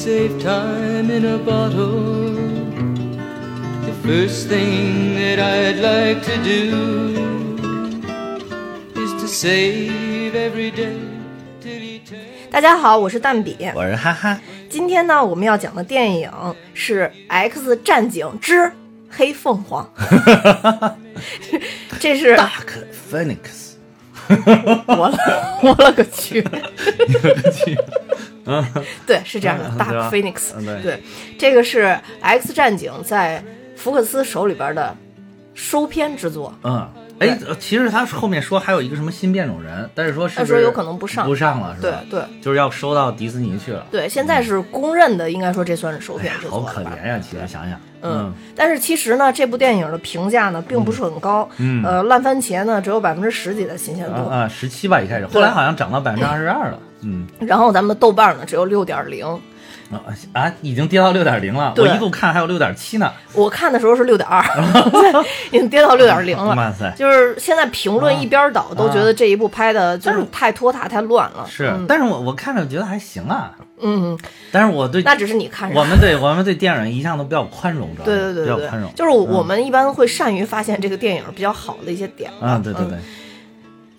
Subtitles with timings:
[0.00, 2.32] save time in a bottle.
[3.84, 7.12] The first thing that I'd like to do
[8.96, 10.96] is to save every day
[11.60, 12.48] till eternity.
[12.50, 13.58] 大家好，我是蛋比。
[13.74, 16.30] 我是哈哈，今天呢，我们要讲的电影
[16.72, 18.72] 是《X 战警之
[19.10, 19.86] 黑凤凰》
[21.98, 22.38] 这是
[24.86, 25.18] 我了
[25.62, 26.42] 我了个去！
[29.06, 31.02] 对，是这样的，大 Phoenix，嗯对对，
[31.38, 33.42] 这个是 X 战警在
[33.76, 34.96] 福克斯手里边的
[35.54, 36.54] 收片之作。
[36.64, 36.88] 嗯，
[37.20, 42.00] 哎，呃其实他后面说还有一个什么新变种人，但是说是不是他说有可能不上不上了是对吧？
[42.10, 43.86] 对就是要收到迪士尼去了。
[43.90, 46.60] 对，现在是公认的，应该说这算是收片之好？
[46.62, 56.78] 可怜呀，其实想想，嗯，但是其实呢，这部电影的评价呢并不是很高，嗯呃，烂番茄呢只有百分之十几的新鲜度，啊啊，十七吧一开始，后来好像涨到百分之二十二了。
[57.02, 59.26] 嗯然后咱们的豆瓣呢只有六点零，
[59.90, 60.00] 啊
[60.32, 63.12] 啊，已经跌到六点零了，我一度看还有六点七呢。
[63.32, 64.42] 我看的时候是六点二，
[65.50, 66.54] 已经跌到六点零了。
[66.54, 66.92] 哇塞！
[66.96, 71.46] 就是现在评论一边倒，都觉得这一部拍的就是太拖沓、太乱了。
[71.48, 73.52] 是，嗯但是我我看着觉得还行啊。
[73.82, 74.16] 嗯，
[74.52, 75.78] 但是我对那只是你看上。
[75.78, 78.90] 我们对我们对电影一向都比较宽容，知道吗对对对比较宽容，。
[78.90, 82.98] 对对就是我们一般会善于发现这个电影比较好的一些点吧啊，对对嗯对，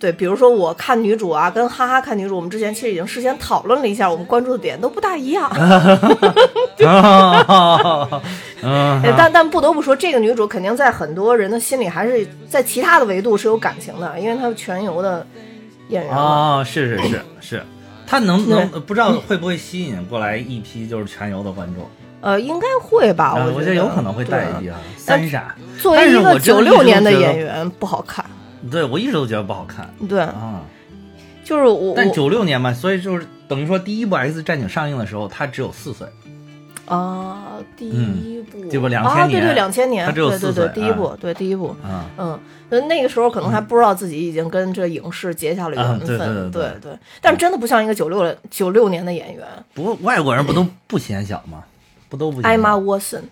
[0.02, 5.48] 对，比如说我看女主啊，跟哈哈看女主，我们之前其实已经事先讨论了一下，我们关注的点都不大一样。
[9.16, 15.24] 但但不得不说，这个女主肯定在很多人的心里还是在其他的维度是有感情的，因为她是全游的
[15.88, 16.20] 演员嘛。
[16.20, 17.62] 哦，是是是是，
[18.04, 21.88] 她能对能不知道会不会吸引过来一批就是全游的观众？
[22.22, 23.36] 呃，应该会吧？
[23.38, 25.54] 啊，我觉得有可能会带对一批啊，三傻。
[25.78, 28.24] 作为一个九六年的演员，不好看。
[28.70, 29.92] 对我一直都觉得不好看。
[30.08, 30.62] 对，啊，
[31.44, 36.06] 就是我但我九六年嘛，所以就是等于说第一部 X 战警上映的时候，他只有四岁，
[36.86, 38.68] 啊，第一部。
[38.70, 42.40] 这不2000啊，对对，年两千年，他只有对对四岁对，第一部，对第一部，嗯，嗯，
[42.70, 46.80] 那那个时候可能还不知道自己已经跟这影视结下了缘啊分，对对对对。
[46.80, 51.64] 对但真的不像一个九六九六年的演员，不过外国人不都不显小吗？
[52.08, 53.22] 不都不艾玛沃森，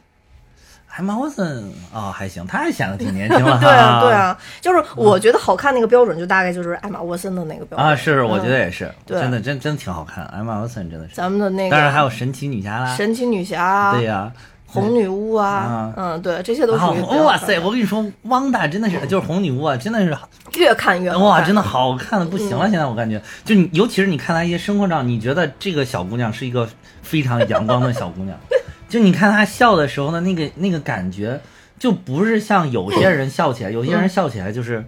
[0.97, 3.61] 艾玛沃森啊，还行，他还显得挺年轻了 哈。
[3.61, 11.15] 对啊对啊，就是我觉得好看那个标准就大概就是艾玛沃森的那个标准啊，是，我嗯觉得也是，对真的真真挺好看，艾玛沃森真的是。
[11.15, 14.33] 咱们的那个，当然还有神奇女侠啦，神奇女侠啊，对呀。
[14.73, 20.17] 红女巫啊啊，嗯，对，这些都然后属于哇塞，我跟你说，汪大真的是就是红女巫啊，真的是
[20.57, 22.69] 越看越哇，真的好看的不行了。
[22.69, 26.69] 嗯现在我感觉，就你尤其是你看她一些生活照，你觉得这个小姑娘是一个
[27.03, 28.39] 非常阳光的小姑娘，
[28.91, 31.41] 就你看他笑的时候呢，那个那个感觉，
[31.79, 34.85] 就不是像有些人笑起来，有些人笑起来就是，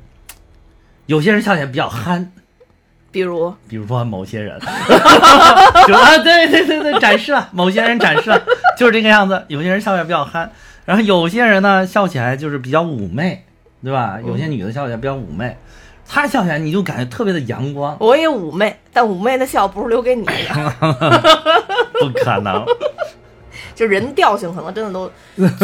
[1.07, 2.33] 有些人笑起来比较憨。
[3.13, 3.55] 比如？
[3.69, 8.43] 比如说某些人，就啊，对对对对，展示了某些人展示了，
[8.79, 9.45] 就是这个样子。
[9.49, 10.51] 有些人笑起来比较憨，
[10.87, 13.45] 然后有些人呢笑起来就是比较妩媚，
[13.85, 14.19] 对吧？
[14.27, 15.55] 有些女的笑起来比较妩媚，
[16.09, 20.33] 她笑起来你就感觉特别的阳光，我也妩媚，但妩媚的笑不是留给你的，
[22.01, 22.65] 不可能，
[23.75, 25.11] 就人调性可能真的都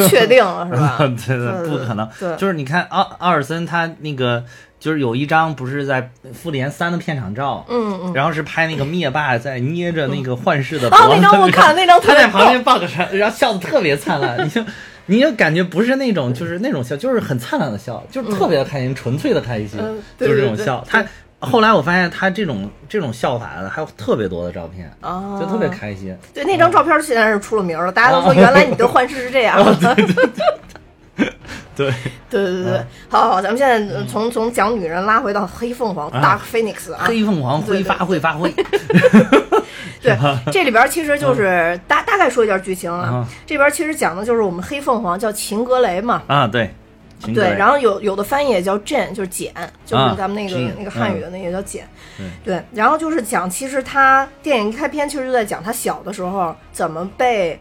[0.09, 0.97] 确定了，是吧？
[1.27, 2.09] 对对，不可能。
[2.19, 4.45] 对就是你看奥奥尔森他那个，
[4.79, 6.03] 就是有一张不是在
[6.33, 8.13] 《复联三》的片场照，嗯嗯。
[8.15, 14.63] 然后是拍那个灭霸在捏着那个幻视的啊脖子，那张我看了那张他在旁边抱个山，然后笑的特别灿烂，你就
[15.07, 19.81] 你就感觉不是那种就是那种笑，就是很灿烂的笑，就是特别的开心，纯粹的开心，
[20.19, 20.85] 就是这种笑。
[20.87, 21.05] 他
[21.41, 26.17] 后来我发现他这种这种笑法的还有特别多的照片，啊，就特别开心。
[26.35, 29.57] 对，那张照片现在是出了名了，大家都说原来你的幻视是这样。
[29.85, 29.95] 对
[31.77, 31.95] 对，
[32.29, 32.65] 对对。
[32.65, 38.53] 对， 好好好，咱们现在呃从从讲女人拉回到黑凤凰 Dark Phoenix 啊，黑凤凰对对挥发会发挥，
[40.03, 40.17] 对，
[40.53, 43.09] 这里边其实就是大大概说一下剧情啊。
[43.09, 46.75] 啊，这边其实讲的就是我们黑凤凰叫秦格雷嘛，啊，对，秦
[47.35, 49.53] 对，然后有有的翻译也叫 Jane，就是简，
[49.85, 51.89] 就是啊咱们那个、那个汉语的那个叫简。
[52.21, 57.61] 嗯对，然后就是讲，其实他电影一开篇其实就在讲他小的时候怎么被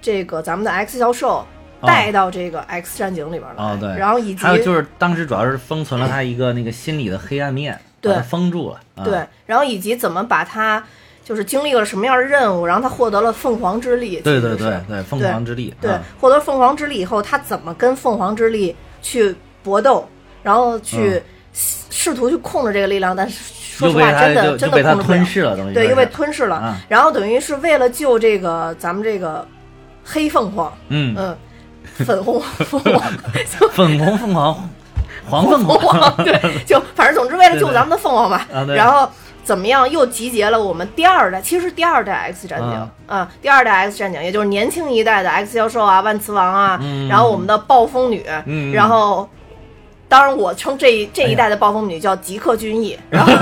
[0.00, 1.46] 这个咱们的 X 教授
[1.82, 8.18] 带到这个 X 战警里边来，哦对，然后以及还有就是当时主要是封存了他一个那个心理的黑暗面，对。
[8.22, 9.04] 封住了，啊。
[9.04, 10.82] 对，然后以及怎么把他
[11.22, 20.08] 就是经历了什么样的任务，然后他获得了凤凰之力，对对对对，凤凰之力，对啊，获得凤凰之力以后，他怎么跟凤凰之力去搏斗，
[20.42, 21.22] 然后去
[21.52, 23.38] 试图去控制这个力量，但是
[23.76, 25.04] 说实话，真的真的控制不了。
[25.04, 25.26] 吞。
[25.26, 26.56] 噬了，等于对，说又被吞噬了。
[26.56, 29.46] 啊然后等于是为了救这个咱们这个
[30.02, 31.36] 黑凤凰，嗯，嗯，
[32.06, 33.12] 粉红凤凰，
[33.70, 34.68] 粉红凤凰，
[35.28, 38.48] 黄凤凤凰，对，就反正总之为了救咱们的凤凰吧。
[38.74, 39.08] 然后
[39.44, 49.28] 怎么样又集结了我们第二代，其实第二代 X 战警啊啊、第二代 X 战警，也就是年轻一代的 X 教授啊、万磁王啊，嗯然后我们的暴风女，嗯然后。
[50.08, 53.32] 当然，我称这一这一代的暴风女叫吉克隽逸， 然后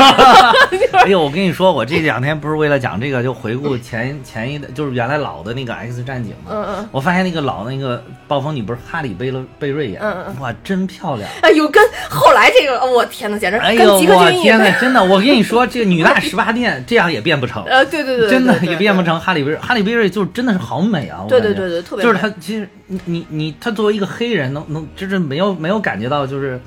[1.04, 6.50] 哎呦，我跟你说，我这两天不是为了讲这个，就回顾前 前一代，就是原来老的那个 X 战警嘛。
[6.50, 11.28] 嗯嗯我发现那个老那个暴风女不是哈里贝勒贝瑞演的，嗯哇，真漂亮。
[11.42, 17.62] 哎呦，跟后来这个，哦我天呐，简直哎呦，我天呐，真的，我跟你说，这个女大十八变，这样也变不成。
[17.64, 19.02] 呃，对对对，真的也变不。
[19.02, 21.22] 成哈里贝瑞，哈里贝瑞就是真的是好美啊！
[21.24, 26.60] 我对对对对特别就是美他其实你你你他作为一个黑人，能能就是没有没有感觉到就是，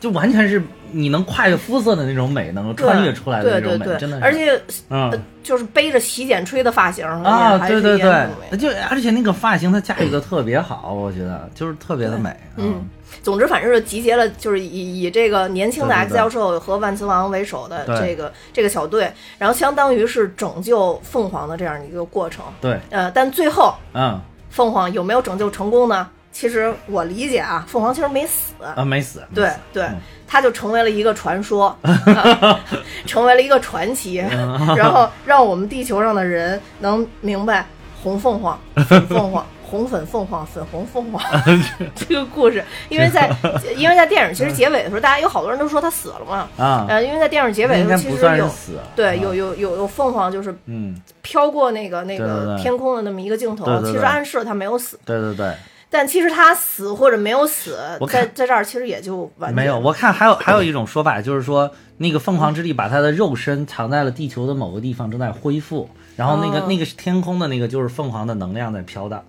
[0.00, 0.62] 就完全是
[0.92, 4.24] 你能跨越肤色的那种美，能够穿越出来的那种美，对对对，真的是。
[4.24, 4.54] 而且
[4.90, 12.34] 嗯呃就是背着洗剪吹的发型啊，对对对就而且那个发型他驾驭的特别好，我觉得就是特别的美。
[12.56, 12.86] 嗯，
[13.22, 22.44] 总之反正是集结了，就是以以这个年轻的 X 教授和万磁王为首的对这个这个小队，然后相当于是拯救凤凰的这样一个过程。
[22.60, 24.20] 对，呃，但最后嗯
[24.50, 26.06] 凤凰有没有拯救成功呢？
[26.32, 29.20] 其实我理解啊，凤凰其实没死，啊，没死。
[29.30, 29.96] 没对死对嗯，
[30.26, 32.60] 他就成为了一个传说，啊
[33.06, 34.76] 成为了一个传奇，嗯。
[34.76, 37.66] 然后让我们地球上的人能明白
[38.02, 38.58] 红凤凰、
[38.88, 39.44] 粉凤凰。
[39.70, 41.22] 红粉凤凰、粉红凤凰
[41.94, 43.30] 这个故事，因为在
[43.76, 48.50] 因为在电影其实结尾的时候，大家有好多人都说他死了嘛，啊，呃，因为在电影结尾的时候，不其实有。
[48.96, 49.14] 对啊。
[49.14, 52.62] 有有有有凤凰就是嗯，飘过那个那对对个对。
[52.62, 53.92] 天空的那么一个镜头，对对对。
[53.92, 55.52] 其实暗示了他没有死，对对对。
[55.90, 65.88] 但其实他死或者没有死我，在在这儿其实也就完没有，我看还有还有一种说法，就是说那个凤凰之力把他的肉身藏在了地球的某个地方，正在恢复。
[66.16, 69.22] 然后那个、哦那个天空的那个就是凤凰的能量在飘荡。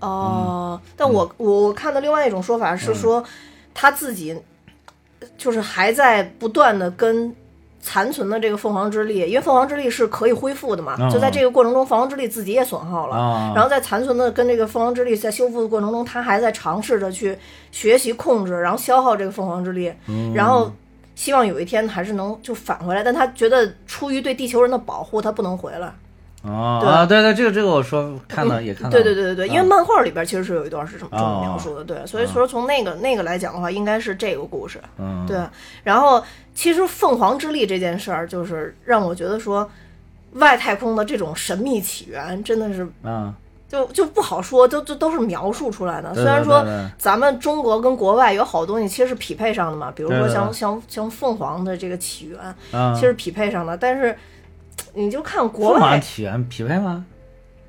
[0.00, 3.22] 哦，但我我我看的另外一种说法是说，
[3.74, 4.34] 他自己
[5.36, 7.30] 就是还在不断的跟
[7.80, 13.16] 残存的这个凤凰之力，因为凤凰之力是可以恢复的嘛，嗯就在这个过程中，凤凰之力自己也损耗了。
[13.16, 17.36] 啊然后在残存的跟这个凤凰之力在修复的过程中，他还在尝试着去
[17.72, 20.70] 学习控制，然后消耗这个凤凰之力，嗯然后
[21.14, 23.02] 希望有一天还是能就返回来。
[23.02, 25.92] 但他觉得出于对地球人的保护，他不能回来。
[26.42, 35.26] 啊，对对，这个这个我说看到也看到，对对对对对，因为啊漫画里边其实是有一段是这么这么哦描述的，对，所以说从那个那个来讲的话，应该是这个故事，嗯。
[35.28, 35.38] 对。
[35.84, 39.70] 然后其实凤凰之力这件事儿，就是让我觉得说，
[40.32, 43.34] 外太空的这种神秘起源真的是嗯，
[43.68, 46.14] 就就不好说，都都都是描述出来的。
[46.14, 46.64] 虽然说
[46.96, 52.40] 咱们中国跟国外有好多东西其实是匹配上的嘛，比如说像像像凤凰的这个起源，
[52.72, 54.16] 啊其实匹配上的，但是。
[54.94, 57.04] 你就看国凤凰，起源匹配吗？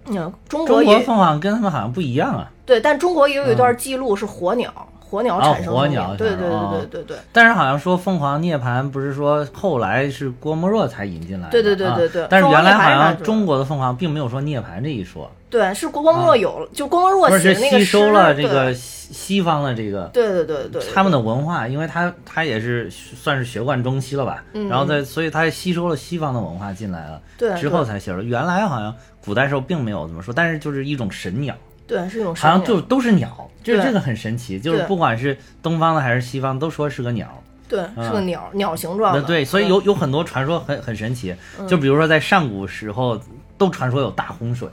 [0.06, 2.51] 嗯，中国中国凤凰跟他们好像不一样啊。
[2.65, 4.73] 对，但中国也有一段记录是火鸟，
[5.12, 6.78] 火鸟产生哦火鸟对对对哦。
[6.90, 7.18] 对对对。
[7.34, 12.25] 但是好像说凤凰涅槃不是说后来是郭沫若才引进来的，对对对啊对对。
[12.30, 24.69] 但是原来好像中国的凤凰并没有说涅槃这一说，对，是郭沫若有了，就郭沫若不是写的那个吸收了这个西西方的这个对对对对对，他们的文化，因为他他也是算是学贯中西了吧，嗯。
[24.69, 28.24] 然后在所以他吸收了西方的文化进来了，对之后才写了。
[28.24, 31.54] 原来好像古代时候并没有这么说，但是就是一种神鸟，
[31.92, 37.28] 对是一种好像就都是鸟，就是这个很神奇，就是不管是东方的还是西方，都说是个鸟。
[37.68, 41.36] 对是个鸟鸟形状的，对，所以嗯有有很多传说很很神奇，
[41.68, 43.19] 就比如说在上古时候
[43.57, 44.68] 都传说有大洪水，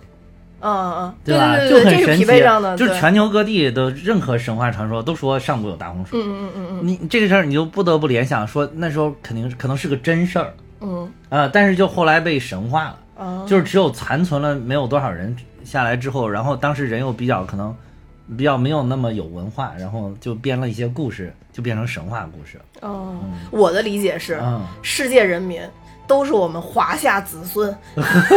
[0.61, 1.57] 嗯嗯，对吧？
[1.69, 2.25] 就很神奇
[2.77, 6.21] 就是全球各地的任何神话传说都说上古有大洪水。
[6.21, 12.85] 嗯嗯嗯嗯你这个事儿你就不得不联想说那时候肯定可能是个真事儿嗯啊、但是就后来被神化
[13.17, 15.37] 了，就是只有残存了没有多少人
[15.69, 17.77] 下来之后，然后当时人又比较可能
[18.39, 22.59] 比较没有那么有文化，然后就编了一些故事，就变成神话故事。
[22.81, 23.15] 哦，
[23.51, 25.61] 我的理解是，嗯，世界人民
[26.07, 27.77] 都是我们华夏子孙，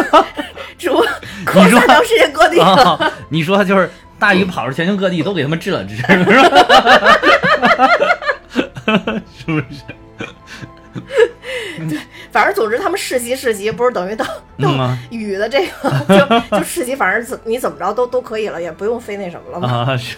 [0.77, 1.07] 只不过
[1.45, 2.65] 扩散到世界各地了。
[2.65, 6.31] 啊，你说就是大禹跑着全球各地都给他们治了治，是不？
[9.33, 9.81] 是不是？
[12.31, 14.31] 反正总之，他们世袭世袭，不是等于到到
[14.69, 19.91] 嗯啊禹的这个就 就世袭，反正怎你怎么着都都可以了，也不用非那什么了嘛。
[19.91, 20.17] 啊，是，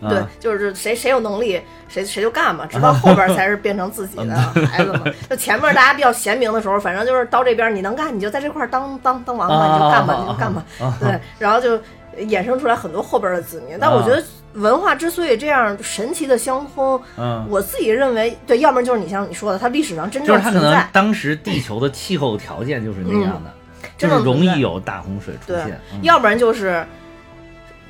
[0.00, 4.34] 啊对，就是谁谁有能力，谁谁就干嘛，直到后边 才是变成自己的
[4.66, 5.04] 孩子嘛。
[5.28, 10.96] 就前面大家比较贤明的时候，反正就是到这边你能干，你就在这块儿当当当王八，你就干吧，啊你就干吧啊。
[11.00, 11.76] 对，然后就
[12.16, 13.76] 衍生出来很多后边的子民。
[13.80, 14.22] 但我觉得
[14.54, 20.86] 文化之所以这样神奇的相通，嗯，我自己认为，对，要么就是你像你说的，它历史上真正就是它可能。
[20.92, 23.52] 当时地球的气候条件就是那样的，
[23.96, 26.84] 就真是容易有大洪水出现。，嗯要不然就是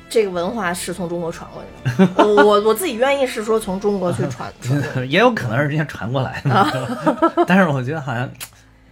[0.09, 2.09] 这个文化是从中国传过去的。
[2.23, 4.81] 我我我自己愿意是说从中国去传传。
[5.09, 6.71] 也有可能是人家传过来的，啊
[7.47, 8.29] 但是我觉得好像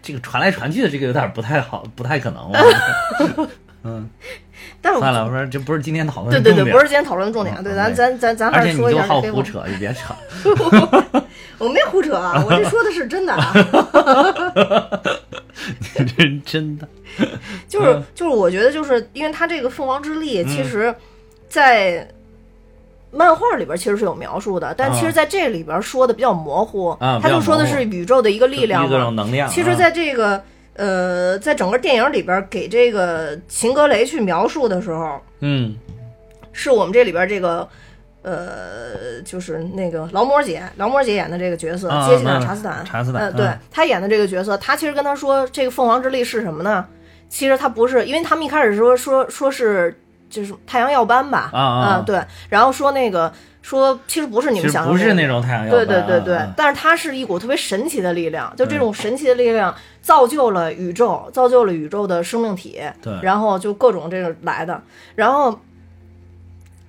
[0.01, 2.51] 这个传来传去的这个有点不太好，不太可能。
[2.51, 2.59] 了
[3.83, 4.09] 嗯，
[4.81, 7.61] 但是算了，我说这不是今天讨论对对对，的重点不是今天讨论的重点。
[7.63, 9.07] 对，咱咱咱咱还是说一就下。
[9.07, 10.13] 好胡扯，你别扯。
[11.59, 13.53] 我没胡扯啊，我这说的是真的啊。
[16.17, 16.87] 真真的，
[17.67, 20.95] 就是嗯就是，我觉得就是因为它这个凤凰之力，其实，
[21.49, 22.07] 在
[23.11, 26.89] 漫画里边其实是有描述的，但其实在这里边说的比较模糊。
[27.01, 29.09] 啊他就说的是宇宙的一个力量一个嘛。
[29.09, 29.49] 能量。
[29.49, 30.41] 其实，啊在这个
[30.79, 35.75] 呃，在整个电影里边给这个秦格雷去描述的时候，嗯。
[36.51, 37.67] 是我们这里边这个。
[38.21, 43.59] 呃，就是那个劳模姐，劳模姐演的这个角色，啊杰西卡查斯坦，查斯坦呃，对嗯。
[43.71, 46.85] 她演的这个角色，她其实跟他说，这个凤凰之力是什么呢？
[47.29, 49.97] 其实她不是，因为他们一开始说说说是
[50.29, 51.85] 就是太阳耀斑吧，啊啊。
[51.85, 64.81] 啊对，然后说那个说其实不是你们想象那不是那种太阳耀对斑对对对，但是它是一股特别神奇的力量，就这种神奇的力量造就了宇宙，造就了宇宙的生命体，对然后就各种这个来的，
[65.15, 65.59] 然后。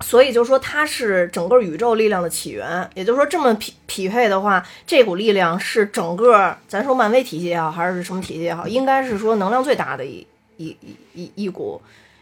[0.03, 10.25] 所以就说它是整个宇宙力量的起源，也就是说这么匹匹配的话，这股力量是整个咱说漫威体系也好，还是什么体系也好，应该是说能量最大的一
[10.57, 11.79] 一一一一股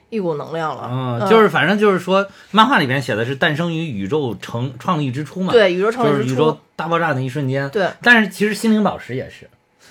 [0.10, 0.90] 一股能量了。
[0.92, 7.70] 嗯，就是反正就是说，漫画里边写的是诞生于宇宙成创立之初嘛，，对宇宙创就是宇宙大爆炸的一瞬间。
[7.70, 7.88] 对。
[8.02, 9.50] 但是其实心灵宝石也是，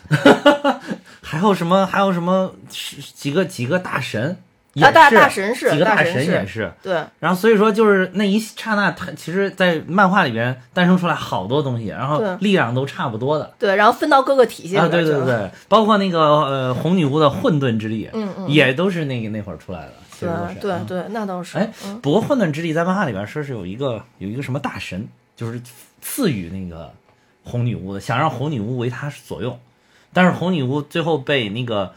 [1.23, 4.37] 还有什么还有什么是几个几个大神？
[4.75, 6.71] 也啊大是大神是几个大大神也是。
[6.83, 7.03] 对。
[7.19, 13.51] 然后所以说就是那一刹那，它其实，在漫画里边诞生出来好多东西，然后力量都差不多的。
[13.59, 14.87] 对，然后分到各个体系啊。
[14.87, 18.49] 对对对，包括那个呃红女巫的混沌之力，嗯嗯。
[18.49, 21.59] 也都是那个那会儿出来的，对对对，那倒是。
[21.59, 25.07] 哎嗯，不过混沌之力在漫画里边说是有一个有一个什么大神，
[25.37, 25.61] 就是
[26.01, 26.93] 赐予那个
[27.45, 29.59] 红女巫的，想让红女巫为他所用，
[30.13, 31.93] 但是红女巫最后被那个。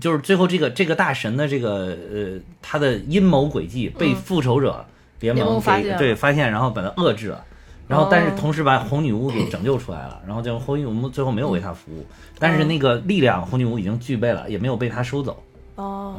[0.00, 4.86] 就是最后这个这个大神的这个呃他的阴谋诡计被复仇者
[5.18, 7.44] 联盟给对发现，然后把他遏制了，
[7.88, 8.34] 然后但是哦。
[8.38, 12.06] 同时把红女巫给拯救出来了，然后就红女巫最后没有为他服务，
[12.38, 15.42] 但是那个力量红女巫已经具备了，也没有被他收走。
[15.74, 16.14] 哦，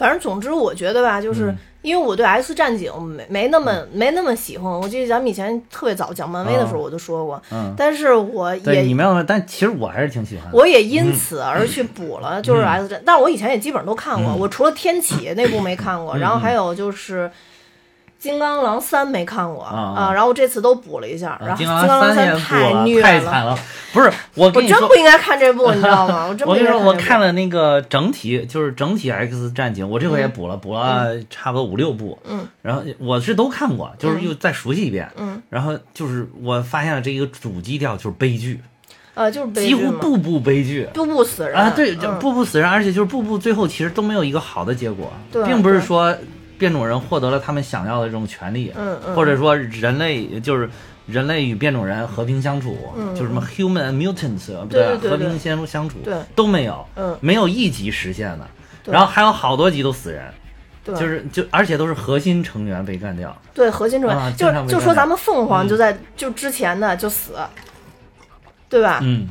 [0.00, 4.70] 反正总之我觉得吧，就是嗯因为我对 X 战警没没那么没那么喜欢。
[4.70, 8.80] 我记得咱们以前特别早讲漫威的时候，我就说过，嗯，但是我也。
[8.80, 10.58] 你没有，但其实我还是挺喜欢的。
[10.58, 17.30] 我也因此而去补了，嗯就是 X 战，但是我以前也基本上都看过，我除了天启那部没看过，嗯然后还有就是
[18.20, 23.58] 金刚狼三没看过啊啊，然后我这次都补了一下，然后金刚狼三也太虐了，太惨了。
[23.92, 26.26] 不是，我我跟你说真不，应该看这部，你知道吗？
[26.30, 32.16] 我真不我跟你说，我看了那个整体，就是整体 X 战警，我这回也补了，补了差不多五六部。
[32.28, 35.10] 嗯，然后我是都看过，就是又再熟悉一遍。
[35.16, 38.60] 嗯，然后就是我发现了这一个主基调就是悲剧，
[39.14, 39.92] 呃，就是悲几剧嘛。
[39.92, 40.86] 乎步步悲剧。
[40.92, 41.54] 步步死人。
[41.56, 42.18] 啊，对，就嗯。
[42.18, 45.10] 步步死人，而且就是步步最后其实都没有一个好的结果，
[45.46, 46.14] 并不是说
[46.60, 50.68] 变种人获得了他们想要的这种权利，嗯嗯或者说人类就是
[51.06, 56.14] 人类与变种人和平相处，嗯就什么 human and mutants，对和平相处相处，对。
[56.36, 57.16] 都没有，嗯。
[57.20, 58.46] 没有一集实现的，
[58.84, 60.22] 然后还有好多集都死人，
[60.84, 60.94] 对。
[60.94, 65.68] 就是就而且都是核心成员被干掉，对核心成员，啊就就说咱们凤凰嗯。
[65.68, 67.32] 就在、就之前的就死，
[68.68, 69.00] 对吧？
[69.02, 69.26] 嗯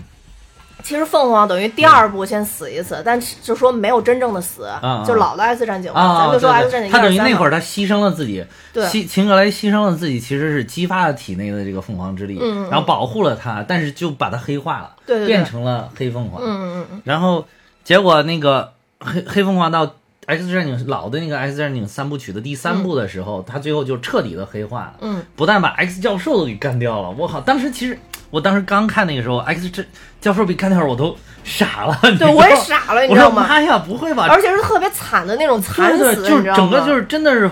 [0.83, 8.86] 其实凤凰等于第二部先死一次，但是就说没有真正的死，啊就老的 X 战警咱就说对 X 战警他等于那会儿儿他牺牲了自己，对。
[8.86, 15.27] 牺秦格雷牺牲了自己，其实是激发了体内的这个凤凰之力，然后保护了他，但是就把他黑化了，对。
[15.27, 16.41] 变成了黑凤凰。
[16.43, 17.01] 嗯嗯嗯。
[17.03, 17.45] 然后
[17.83, 19.95] 结果那个黑黑凤凰到
[20.29, 27.41] X 战警老的那个 X 战警三部曲的第三部的时候，他最后就彻底的黑化了，嗯不但把 X 教授都给干掉了，我靠！
[27.41, 27.98] 当时其实
[28.29, 29.83] 我当时刚看那个时候，X 这
[30.21, 33.43] 教授被干掉了，我都傻了，对，我也傻了，你知道吗？
[33.50, 34.27] 妈呀，不会吧？
[34.29, 37.50] 而且是特别惨的那种惨死，你知道吗整个就是真的是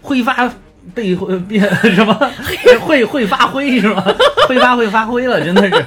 [0.00, 0.52] 挥发
[0.92, 1.14] 被
[1.48, 1.62] 变
[1.94, 2.12] 什么
[2.84, 4.04] 会会发挥是吧？
[4.48, 5.86] 挥发会发挥了，真的是，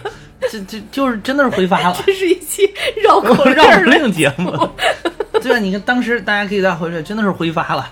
[0.49, 1.97] 这这就是真的是挥发了。
[2.05, 2.61] 这是一期
[3.03, 4.51] 绕口 绕口令节目，
[5.55, 7.89] 对啊，你看当时大家可以再回去，真的是挥发了，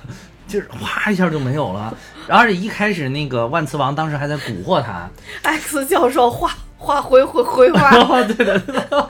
[0.47, 1.95] 就是哗一下就没有了。
[2.27, 5.09] 而且一开始那个万磁王当时还在蛊惑他
[5.43, 9.09] ，X 教授画画挥挥挥发， 哦，对的对的，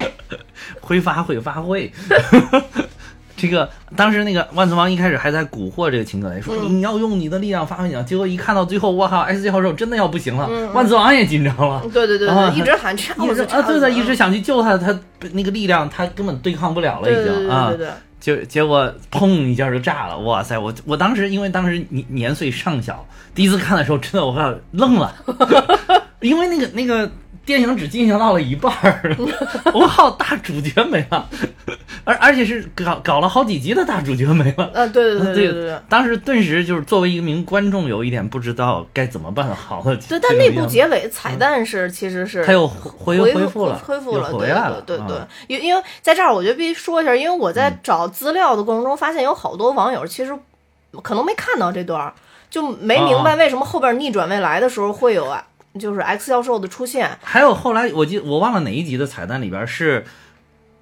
[0.80, 1.92] 挥发会发会。
[3.40, 6.76] 这个当时那个万磁王一开始还在蛊惑这个秦可雷，说嗯。
[6.76, 14.98] 你要用你的力量发挥你的，结果一看到最后，我靠，X 教授真的要不行了，万磁王也紧张了，对对对啊对，一直喊差一直啊，对的，一直想去救他，他
[15.32, 20.58] 那个力量他根本对抗不了了，已经啊对，对对，结结果砰一下就炸了，哇塞！
[20.58, 25.14] 我我当时因为当时年年岁尚小，第一次看的时候真的我靠愣了，
[26.20, 27.10] 因为那个那个
[27.50, 29.16] 电影只进行到了一半儿，
[29.74, 31.28] 我靠，大主角没了，
[32.04, 34.70] 而而且是搞搞了好几集的大主角没了。
[34.72, 35.80] 啊，对对对对对对。
[35.88, 39.96] 当时顿时就是作为一名观众，有一点不知道该怎么办好了。
[40.08, 44.80] 对，但那部结尾彩蛋是其实是他又恢恢复了，恢复了，回来了。
[44.82, 45.16] 对对，
[45.48, 50.32] 因因为在这儿，我觉得必须说一下，因为我在找资料的过程中发现，有好多网友其实
[51.02, 52.14] 可能没看到这段，
[52.48, 55.44] 就没明白为什么后边逆转未来的时候会有啊。
[55.78, 60.04] 就是 X 教授的出现，还有后来我记我忘了哪一集的彩蛋里边是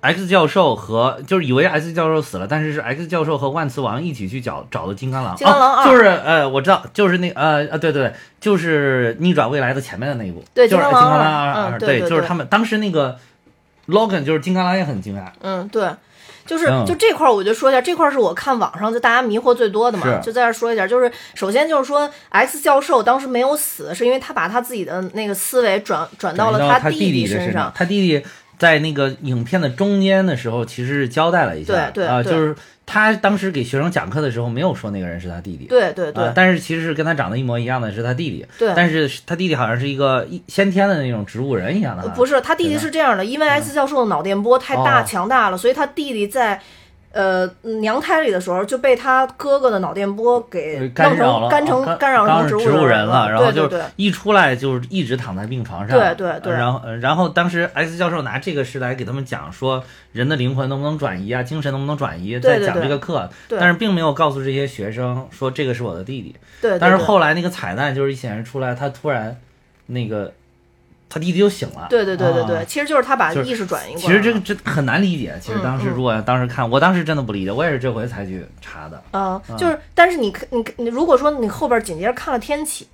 [0.01, 5.37] X 教授和就是以为 X 教授死了，但是是 X 教授和万磁王一起去找找的金刚狼。
[5.37, 5.85] 金刚狼二。
[5.85, 11.79] 就是呃我知道就是那呃呃对对对就是逆转未来的前面的那一部，对就是金刚狼二。
[11.79, 12.01] 对。
[12.01, 13.19] 就是他们当时那个
[13.89, 15.89] Logan 就是金刚狼也很惊讶，嗯对。
[16.49, 20.87] 就是就这块儿，我就说一下，这块儿是我看网上就大家迷惑最多的嘛，就在这说一下。
[20.87, 27.71] 就是首先就是说，X 教授当时没有死，是因为他把他自己的那个思维转转到了他弟弟身上。
[27.77, 28.27] 他弟弟
[28.59, 32.57] 在那个影片的中间的时候，其实是交代了一下，对对啊，就是
[32.91, 36.33] 他当时给学生讲课的时候，没有说那个人是他弟弟，对对对。
[36.35, 38.73] 但是其实是跟他长得一模一样的是他弟弟，对。
[38.75, 46.61] 但是他弟弟好像是一个一先天的那种植物人一样的，不是他弟弟是这样的，因为 S 教授的脑电波太大强大了，所以他弟弟在。
[47.11, 47.49] 呃，
[47.81, 56.53] 娘胎里的时候就被他哥哥的脑电波给干扰了，干成干扰成植物人了，然后就一出来就是一直躺在病床上，对对对。
[56.53, 66.37] 然后然后当时 X 教授拿这个是来给他们讲说人的灵魂能不能转移啊，精神能不能转移，在讲这个课，但是并没有告诉这些学生说这个是我的弟弟。
[66.61, 66.79] 对。
[66.79, 69.37] 但是后来那个彩蛋就是一显示出来，他突然
[69.87, 70.33] 那个。
[71.11, 74.07] 他弟弟就醒了，对对对对对，其实就是他把意识转移过来。
[74.07, 75.35] 其实这个这很难理解。
[75.41, 79.03] 其实当时如果当时看，我当时真的不理解，我也是这回才去查的。
[79.13, 82.87] 嗯，就是，但是你你你，如果说你后边紧接着看了天启，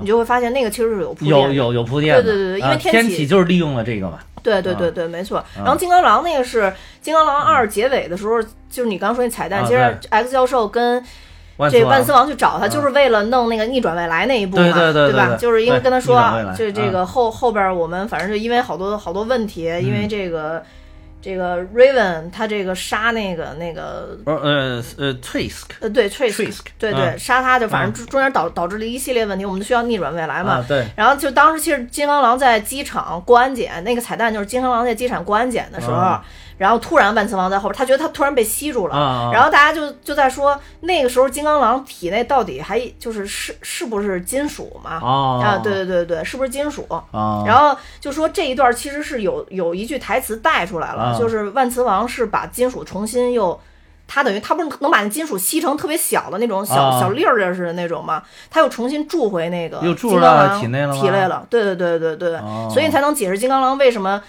[0.00, 2.14] 你就会发现那个其实是有铺垫，有有有铺垫。
[2.16, 4.18] 对对对对，因为天启就是利用了这个嘛。
[4.42, 5.44] 对对对对，没错。
[5.54, 11.04] 然后金刚狼那个是金刚狼二结尾的时候，就是你刚刚说那彩蛋，其实 X 教授跟。
[11.68, 15.36] 这万磁王去找他，就是为了弄那个逆转未来那一步嘛，对吧？
[15.36, 16.16] 就是因为跟他说，
[16.56, 20.62] 就这个后后边我们反正就因为好多好多问题，因为这个
[21.20, 25.12] 这个 Raven 他这个杀那个那个呃呃呃
[25.88, 26.08] 对
[26.78, 30.64] 对对杀他就反正中间导导致了一系列问题，我们需要逆转未来嘛。
[30.66, 30.86] 对。
[30.96, 36.18] 然后就当时其实金刚狼在机场过安检，那个彩蛋就是金刚狼在机场过安检的时候。
[36.60, 45.00] 然后突然万磁王在后边，他觉得他突然被吸住了，然后大家就就在说，那个时候金刚狼体内到底还就是是是不是金属嘛？
[45.42, 46.86] 啊，对对对对，是不是金属？
[47.46, 53.58] 然后就说这一段其实是有有一句台词带出来了，就是万磁王是把金属重新又，
[54.06, 58.22] 他等于他不是能把那金属吸成特别小的那种小小粒儿似的那种吗？
[58.50, 64.20] 他又重新注回那个金刚狼体内了，体内了，对对对对对，所以才能解释金刚狼为什么。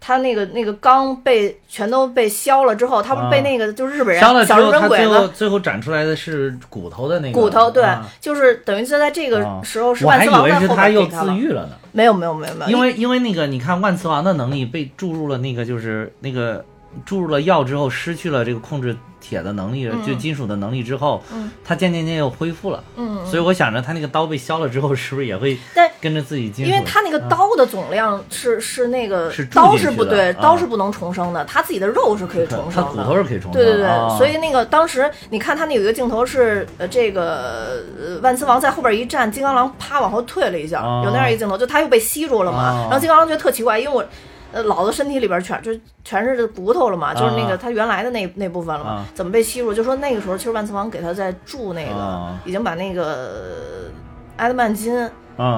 [0.00, 7.84] 他那个那个缸被全都被削了之后，他不是被那个就是日本人小日本鬼子最后最后展出来的是骨头的那个骨头，对，
[8.20, 11.70] 就是等于就在这个时候是万磁王在后边给他自愈了呢。
[11.90, 16.64] 没有没有没有没有，因为因为那个你看万磁王的能力被注入了那个就是那个
[17.04, 18.96] 注入了药之后失去了这个控制。
[19.20, 21.22] 铁的能力，就金属的能力之后，
[21.64, 22.82] 它渐渐渐又恢复了。
[22.94, 25.58] 嗯，所以我想着他那个刀被削了之后，是不是也会
[26.00, 26.70] 跟着自己金属？
[26.70, 33.72] 因为他那个刀的总量是是那个刀是不对，刀是不能重生的，他自己的肉是可以重生的，骨头是可以重生的。
[33.72, 37.84] 对对对，所以那个当时你看他那有一个镜头是呃这个
[38.22, 42.86] 万磁王在后边一站，金刚狼啪往后退了一下，有那样一个镜头，就他又被吸住了嘛。
[42.88, 44.06] 然后金刚狼觉得特奇怪，因为我。
[44.52, 45.70] 呃，老子身体里边全就
[46.04, 49.74] 全是骨头了嘛，就是那个他原来的那那部分了嘛，怎么被吸入？
[49.74, 53.90] 就说那个时候，其实万磁王给他在注那个，已经把那个
[54.36, 54.94] 埃德曼金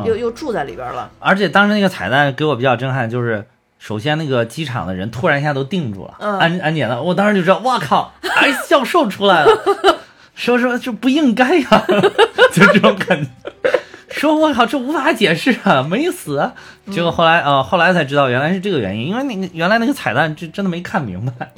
[0.05, 1.11] 又又注在里边了。
[1.21, 3.47] 而且当时那个彩蛋给我比较震撼，就是
[3.79, 9.51] 首先那个机场的人突然一下都定住了，安安检的，我当时就知道，哇靠哎教授出来了，
[10.35, 11.87] 说说就不应该呀，
[12.53, 13.29] 就这种感觉。
[14.11, 16.51] 说我靠，这无法解释啊，没死。
[16.91, 21.49] 结果后来呃，后来才知道原来是这个原因，因为那个原来那个彩蛋就真的没看明白，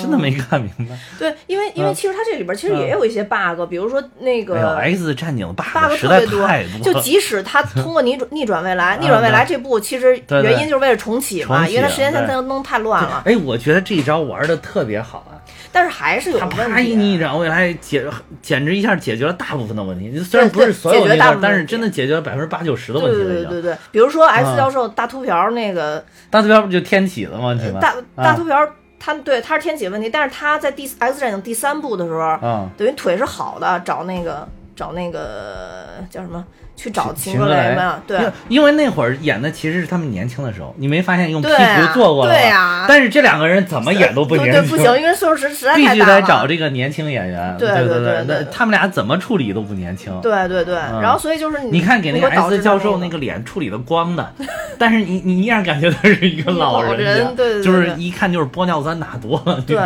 [0.00, 0.96] 真的没看明白。
[1.18, 5.64] 对，因为因为其实它这里边其实也有一些 bug，比如说那个 X 战警 bug
[5.96, 13.22] 实在太多，就即使他通过逆转逆转未来，逆转未来这部其实原因就是为了重启嘛，因为它时间线弄太乱了。
[13.24, 15.34] 哎，我觉得这一招玩的特别好啊。
[15.76, 16.56] 但是还是有问题。
[16.56, 18.02] 他啪一逆转未来解，
[18.40, 20.18] 简直一下解决了大部分的问题。
[20.20, 23.18] 虽然不是所有问题，但是真的解决了百分之八九十的问题。
[23.18, 27.78] 对对对对，比如说 X 教授大秃瓢那个，大秃瓢不就天启的问题吗？
[27.78, 28.66] 大大秃瓢
[28.98, 36.42] 他对他是天启问题，但是他在第 X 战警第三部的时候，等于腿是好的，找那个找那个叫什么
[36.76, 38.20] 去找秦雷嘛，对。
[38.48, 41.86] 因为那会儿演的其实是他们年轻的时候，你没发现用啊。
[41.86, 46.20] 图做过了吗对呀但是这两个人怎么演都不年轻，对对不行， 因为岁数实实在必须太大了。
[46.20, 47.56] 得找这个年轻演员。
[47.58, 48.46] 对对对那对。
[48.52, 50.12] 他们俩怎么处理都不年轻。
[50.20, 51.00] 对对对，嗯。
[51.00, 54.32] 然后所以就是你看给那个 S 教授那那个脸处理的光的，
[54.78, 59.60] 但是你你依然感觉他是一个老人，老人对对对就是一看就是玻尿酸打多了。
[59.66, 59.76] 对，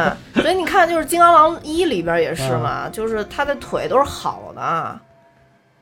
[0.42, 4.98] 所以你看，就是《金刚狼一》里边也嗯是嘛，就是他的腿都是好的。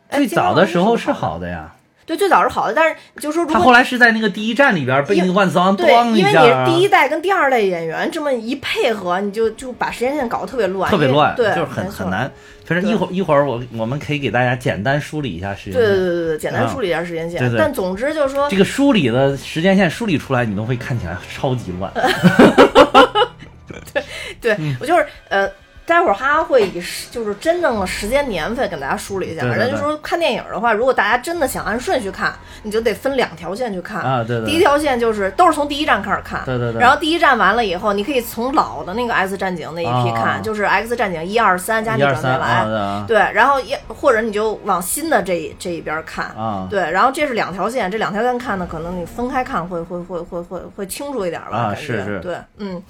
[0.09, 1.75] 哎最早的时候是好的呀，
[2.07, 12.09] 对，最早是好的，但是就说如果他后来是在那个第一站里边被那个万磁王对，咣一因为你第一代跟第二代演员这么一配合，你就就把时间线搞得特别乱，特别乱，对，就是很很。
[12.11, 12.31] 难。
[12.65, 16.05] 反正一会儿一会儿我我们可以给大家简单梳理一下时间对对线。
[16.05, 17.41] 对对对，简单梳理一下时间线。
[17.41, 21.91] 对对但总之就是说这，个梳理的时间线梳理出来，你都会看起来超级乱。
[23.67, 24.03] 对、
[24.41, 25.51] 对 我就是呃，
[25.89, 29.41] 待会儿哈哈会以时就是真正的时间年份跟大家梳理一下。
[29.41, 36.81] 对对对反正就说看电影的话，如果大家真的想按顺序看，你就得分两条线去看啊对第一条线就是都是从第一站开始看，对对对。
[36.81, 43.05] 然后第一站完了以后，你可以从老的那个 X 战警那一批看，啊就是 X 战警一二三加逆转未来。
[43.07, 46.67] 对然后也或者你就往新的这这一边看，啊。
[46.69, 52.21] 对，然后这是两条线，这两条线看呢，可能你分开看会会会会会会清楚一点吧，啊感觉是是。
[52.21, 52.83] 对，嗯，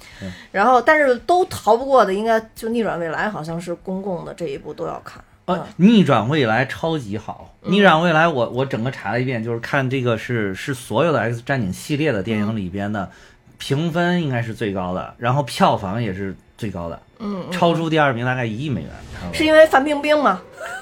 [0.51, 7.53] 然后但是都逃不过的，应该就逆转未来，好像是公共的这一部都要看，呃嗯，逆转未来超级好。
[7.61, 13.09] 逆转未来我，我整个查了一遍，就是看这个是是所有的 X 战警系列的电影里边的
[13.57, 18.89] 评分应该是最高的，然后票房也是最高的，嗯，嗯超出第二名大概一亿美元。
[19.33, 20.41] 是因为范冰冰吗？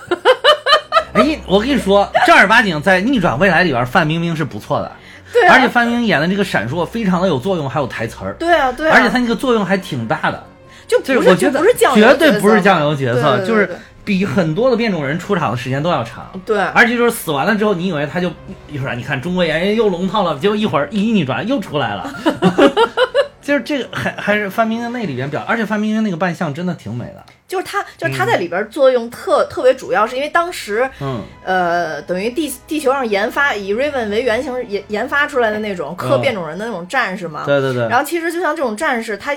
[1.14, 4.92] 哎，我跟你说，正儿八经在逆转未来里边，范冰冰是不错的，
[5.34, 10.44] 对啊，而且范冰冰演的这个闪烁非常的有作用，还有台词儿，对啊对啊，而且她那个作用还挺大的。
[10.88, 13.70] 就不是就是我觉得不是酱油绝对不是酱油角色，就是
[14.06, 16.32] 比很多的变种人出场的时间都要长。
[16.46, 16.60] 对。
[16.60, 18.32] 而且就是死完了之后，你以为他就
[18.72, 22.10] 一会儿，你看中国演员又龙套了，结果一会儿一逆转又出来了，
[23.42, 37.44] 就是这个还还是范冰冰那里边表，而且范冰冰那个扮相真的挺美的，就是他，就是他在里边作用特、特别主要，是因为当时，嗯，呃，等于地地球上研发以 Raven 为原型研研发出来的那种克嗯变种人的那种战士嘛。
[37.46, 39.34] 对对对，然后其实就像这种战士，他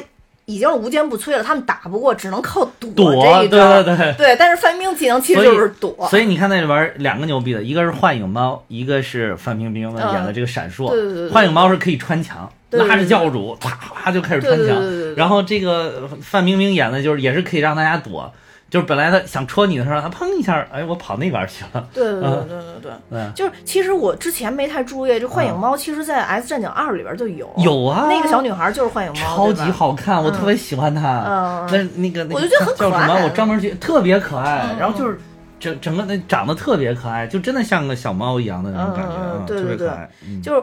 [0.54, 3.82] 已经是无坚不摧了，他们打不过，只能靠躲躲，这一对招。
[3.82, 4.14] 对对。
[4.18, 5.94] 对但是范冰冰技能其实就是躲。
[6.08, 10.90] 所以你看那里边两个牛逼的，一个是幻影猫，一个是范冰冰的嗯演的这个闪烁。
[10.90, 15.14] 对对对对幻影猫是可以穿墙，拉着教主啪啪就开始穿墙。
[15.14, 18.32] 然后这个范冰冰演的就是也是可以让大家躲，
[18.70, 21.88] 就是本来他想戳你的时候，他砰一下，哎，我跑那边去了。
[21.92, 22.92] 对对对嗯对对对。
[23.10, 27.50] 嗯，就是，其实我之前没太注意，这幻影猫其实，在《S 战警二》里边就有。
[27.58, 29.62] 有啊那个小女孩就是幻影猫，超级。
[29.72, 31.24] 好看，我特别喜欢她。
[31.26, 33.24] 嗯那那个那个我就觉得很可爱叫什么？
[33.24, 34.78] 我专门去，特别可爱嗯。
[34.78, 35.18] 然后就是
[35.58, 40.10] 整整个那长得特别可爱，就真的像个小猫一样的那种感觉，嗯嗯嗯嗯对对对特别可爱。
[40.26, 40.62] 嗯就是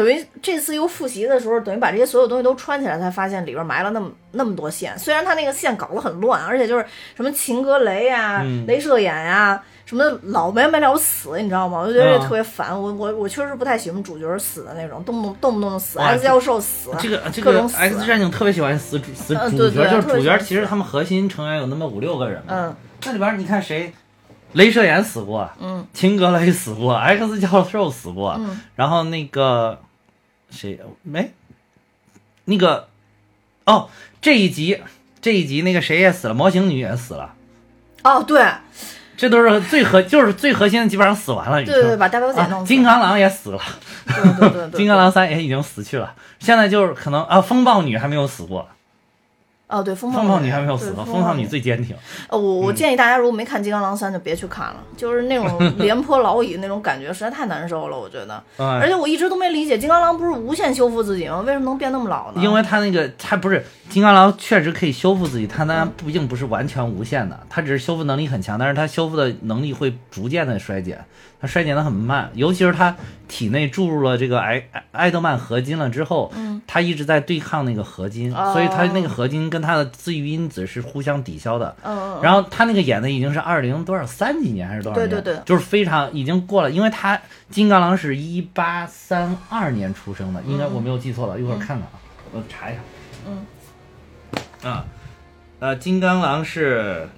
[0.00, 4.98] 等于这次又复习的时候，等于把这些所有东西都穿起来，才发现里边埋了那么那么多线。
[4.98, 11.80] 虽然他那个线搞得很乱，而且就是什么秦格雷呀、嗯镭射眼呀、什么老没完没了死，你知道吗？
[11.80, 12.70] 我就觉得这嗯特别烦。
[12.70, 22.54] 我我我确实不太喜欢主角死的那种，动不动动不动就死，X 教授死，这个这个 X 战警特别喜欢死主死主角，嗯对对就是主角其实他们核心成员有那么五六个人嘛。
[22.54, 23.92] 嗯那里边你看谁？
[24.52, 29.78] 镭射眼死过，嗯，秦格雷死过，X 教授死过，嗯然后那个
[30.50, 30.78] 谁？
[31.02, 31.32] 没？
[32.44, 32.88] 那个
[33.64, 33.88] 哦，
[34.20, 34.80] 这一集
[35.20, 37.34] 这一集那个谁也死了，模型女也死了，
[38.02, 38.44] 哦对。
[39.16, 41.74] 这都是最核就是最核心的，基本上死完了已经。
[41.74, 43.60] 对对，把大表姐啊弄死，金刚狼也死了，
[44.06, 48.66] 对对对对， 金刚狼三也已经死去了，现在就是可能啊，风暴女还没有死过，
[49.70, 51.96] 哦对风风暴女还没有死呢，风风暴女最坚挺。
[52.28, 58.34] 呃，我我嗯建议大家如果没看《金刚狼三》，就别去看了，就是那种 廉颇老矣那种感觉，实在太难受了，我觉得。
[58.56, 61.40] 而嗯，且我一直都没理解，金刚狼不是无限修复自己吗？
[61.40, 62.42] 为什么能变那么老呢？
[62.42, 71.04] 因为他那个他不是金刚狼，确实可以修复自己，他那嗯毕竟不是完全无限的，他只是修复能力很强，但是他修复的能力会逐渐的衰减，
[71.40, 72.94] 他衰减的很慢，尤其是他
[73.26, 81.74] 体内注入了这个埃埃埃德曼合金了之后，嗯他一直在对抗那个合金，哦所以他那个合金跟他的自愈因子是互相抵消的。
[81.82, 85.08] 嗯，然后他那个演的已经是二零多少三几年还是多少年？
[85.08, 91.90] 对对对就是非常已经过了，因为他金刚狼是一八三二年出生的，应该我没有记错了，一会儿看看啊，
[92.32, 92.80] 我查一下。
[93.26, 93.46] 嗯。
[94.62, 94.84] 啊，
[95.58, 97.08] 呃，金刚狼是，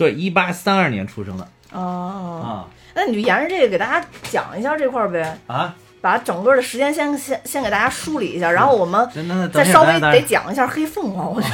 [0.00, 1.46] 对，一八三二年出生的。
[1.72, 2.48] 哦，啊。
[2.94, 5.38] 那你就沿着这个给大家讲一下这块儿呗。
[5.46, 9.06] 啊，把整个的时间先先先给大家梳理一下，然后我们
[9.52, 11.48] 再稍微得讲一下黑凤凰，我觉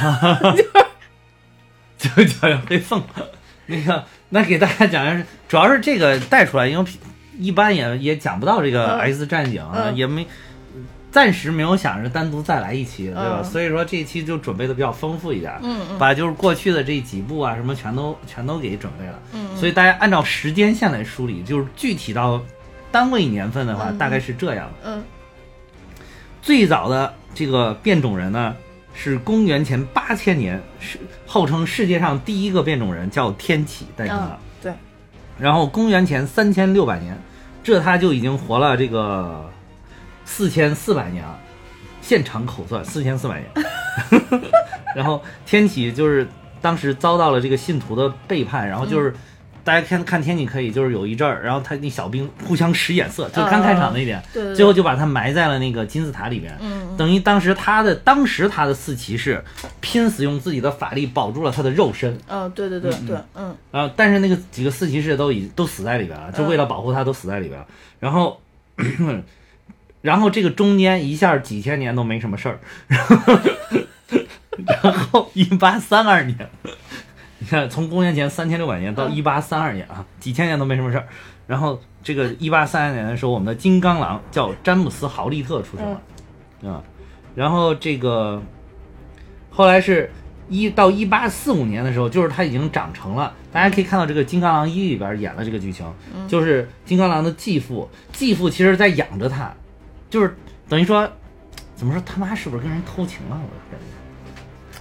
[0.73, 0.87] 得。
[1.99, 3.01] 就讲黑凤。
[3.01, 3.25] 凰。
[3.69, 6.85] 那个，那给大家讲一下，主要是这个带出来，因为
[7.37, 8.99] 一般也也讲不到这个嗯。
[9.01, 9.61] X 战警
[9.93, 10.25] 也没
[11.11, 13.37] 暂时没有想着单独再来一期，对吧？
[13.39, 13.43] 嗯。
[13.43, 15.97] 所以说这一期就准备的比较丰富一点，嗯嗯。
[15.97, 22.41] 把就是过去的这几部啊什么全都全都给准备了，嗯所以大家按照时间线来梳理，就是具体到
[22.91, 24.69] 单位年份的话，嗯大概是这样。
[24.83, 25.03] 嗯。
[26.41, 28.55] 最早的这个变种人呢，
[28.93, 34.39] 是公元前八千年，是号称世界上第一个变种人，叫天启诞生嗯了。
[34.61, 34.73] 对，
[35.37, 37.17] 然后公元前三千六百年，
[37.63, 39.49] 这他就已经活了这个
[40.27, 41.39] 四千四百年了，
[42.01, 43.49] 现场口算四千四百年。
[44.95, 46.27] 然后天启就是
[46.61, 49.11] 当时遭到了这个信徒的背叛，然后就是。
[49.63, 56.57] 大家看看天启可以，就是有一阵儿，然后他那小兵互相使眼色，就刚开场那一点，对对对最后就把他埋在了那个金字塔里边。
[56.61, 59.43] 嗯等于当时他的当时他的四骑士
[59.81, 67.67] 拼死用自己的法力保住了他的肉身，嗯，对对对对，嗯然后但是那个几个四骑士都已都死在里边了，就为了保护他都死在里边了。
[67.99, 68.39] 然后，
[70.07, 73.39] 然后这个中间一下几千年都没什么事儿，然 后
[74.81, 76.49] 然后一八三二年，
[77.39, 81.05] 你看从公元前三千六百年到一八三二年啊，几千年都没什么事儿。
[81.45, 86.81] 然后这个一八三二年的时候，我们的金刚狼叫詹姆斯·豪利特出生了，啊，
[87.35, 88.41] 然后这个
[89.49, 90.09] 后来是
[90.47, 93.33] 一到一八四五年的时候，就是他已经长成了。
[93.51, 95.85] 大家可以看到这个《金刚狼一》里边演了这个剧情，
[96.29, 99.53] 就是金刚狼的继父，继父其实在养着他，
[100.09, 100.35] 就是
[100.69, 101.09] 等于说，
[101.75, 103.35] 怎么说他妈是不是跟人偷情了？
[103.35, 104.77] 我感觉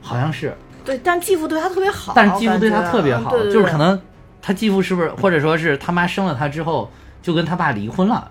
[0.00, 4.00] 好像是，对，但继父对他特别好，但是继父对他特别好，对对对就是可能
[4.40, 6.90] 他继父是不是，或者说是他妈生了他之后
[7.22, 8.30] 就跟他爸离婚了。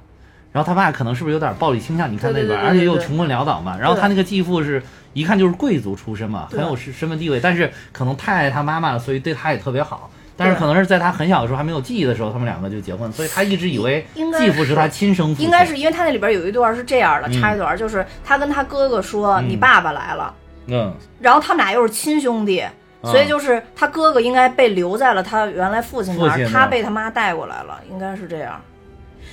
[0.54, 2.12] 然后他爸可能是不是有点暴力倾向？
[2.12, 3.78] 你看那边，而且又穷困潦倒嘛。
[3.78, 4.82] 然后他那个继父是
[5.14, 10.10] 一看就是贵族出身嘛，很有身身份地位，但是可能太爱他妈妈了，所以对他也特别好。
[10.38, 14.06] 但是可能是在他很小的时候还没有记忆的时候，他们两个就结婚，所以他一直以为
[14.38, 15.46] 继父是他亲生父亲。
[15.46, 20.34] 应该是因为他那里边有一段是这样的，嗯插一段，就是他跟他哥哥说：“嗯你爸爸来了。”
[20.68, 22.64] 嗯，然后他们俩又是亲兄弟，
[23.02, 28.62] 所以就是他哥哥应该被留在了他原来父亲那儿他被他妈带过来了，应该是这样。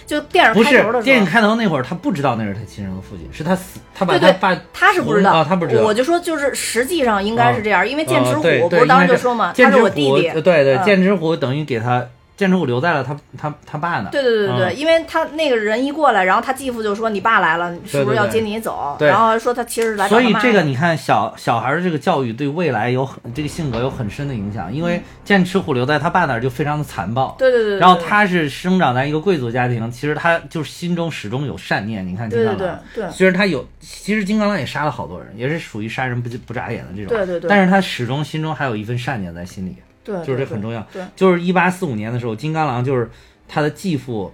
[0.07, 14.11] 就电影开头的时候，电影开头那会儿，他不知道那是他亲生的父亲，是他死，他把他爸他是不知道，啊他不知道我就说就是实际上应该是这样，因为剑齿虎不是当时就说嘛，他是我弟弟，呃对对，嗯剑齿虎等于给他剑齿虎留在了他他他爸那。
[14.11, 19.09] 对对对对对，嗯因为他那个人一过来，然后他继父就说：“你爸来了，是不是要接你走？”对。
[19.09, 32.07] 然后说他其实来找所以这个你看小小孩儿的这个教育对未来有很这个性格有很深的影响，因为剑齿虎留在他爸那儿就非常的残暴，嗯对对对对，然后他是生长在一个贵族家庭，其实他就是心中始终有善念。
[32.07, 37.49] 你看金对对刚狼，对对虽然他有，其实金刚狼也杀了好多人，也是属于杀人不不眨眼的这种，对对对。
[37.49, 40.87] 但是他始终心中还有一份善念在心里，对，就是这很重要。
[40.93, 43.11] 对，就是一八四五年的时候，金刚狼就是
[43.49, 44.33] 他的继父，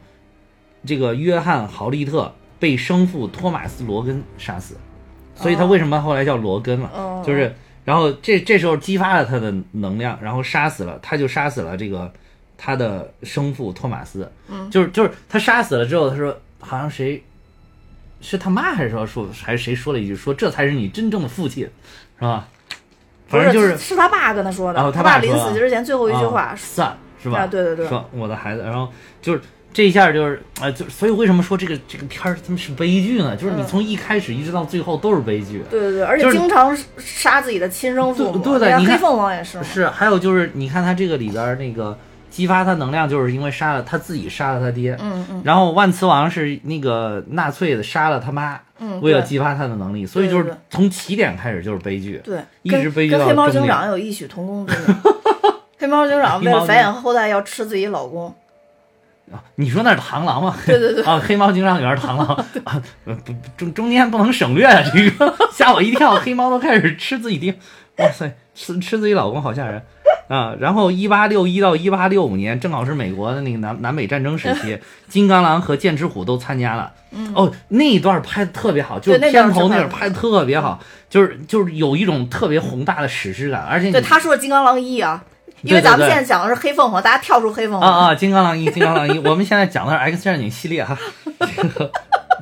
[0.85, 4.77] 这个约翰豪利特被生父托马斯罗根杀死，
[5.35, 6.91] 所以他为什么后来叫罗根了？
[6.93, 7.55] 哦就是，
[7.85, 12.13] 然后这这时候激发了他的能量，然后杀死了，他就杀死了这个
[12.59, 14.31] 他的生父托马斯。
[14.49, 17.23] 嗯，就是就是他杀死了之后，他说好像谁。
[18.23, 22.47] 是他妈还是说说还是谁说了一句说这才是你真正的父亲，是吧？
[23.31, 27.39] 不反正就是是他爸跟他说的，然后他爸临死之前最后一句话啊，算是吧？
[27.39, 28.89] 啊对对对说我的孩子，然后
[29.23, 29.41] 就是
[29.73, 33.37] 这一下就是啊、呃就所以为什么说这个这个片儿他们是悲剧呢？
[33.37, 35.63] 就是你嗯从一开始一直到最后都是悲剧。
[35.71, 41.97] 对对对，而且经常杀自己的亲生父母，对对黑凤凰也是，是，还有就是你看他这个里边儿那个
[42.31, 45.43] 激发他能量，就是因为杀了他自己杀了他爹，嗯嗯。
[45.45, 52.21] 然后万磁王是那个纳粹的杀了他妈，嗯，为了激发他的能力，所以就是从起点开始就是悲剧。
[52.25, 54.97] 对，一直悲剧到跟黑猫警长有异曲同工之 妙。
[55.79, 58.33] 黑猫警长为了繁衍后代要吃自己老公，
[59.33, 60.55] 啊，你说那是螳螂吗？
[60.67, 61.03] 对对对。
[61.05, 62.27] 啊，黑猫警长里边儿螳螂。
[62.65, 65.35] 啊，不不中中间不能省略啊，这个。
[65.53, 67.55] 吓我一跳，黑猫都开始吃自己爹，
[67.97, 69.83] 哇塞，吃吃自己老公好吓人
[70.29, 70.55] 啊！
[70.61, 76.93] 然后一八六一到一八六五年，正好是美国的那个南南北战争时期， 金刚狼和剑齿虎都参加了。
[77.35, 85.25] 哦，那一段拍的特别好，就是片头那是拍的段拍的特别好，就是就是有一种特别宏大的史诗感，而且对，他说的金刚狼一啊，
[85.63, 90.97] 因为咱们现在讲的是黑凤凰，大家跳出黑凤凰，啊啊，金刚狼一，金刚狼一，我们现在讲的是 X 战警系列哈，
[91.41, 91.91] 这个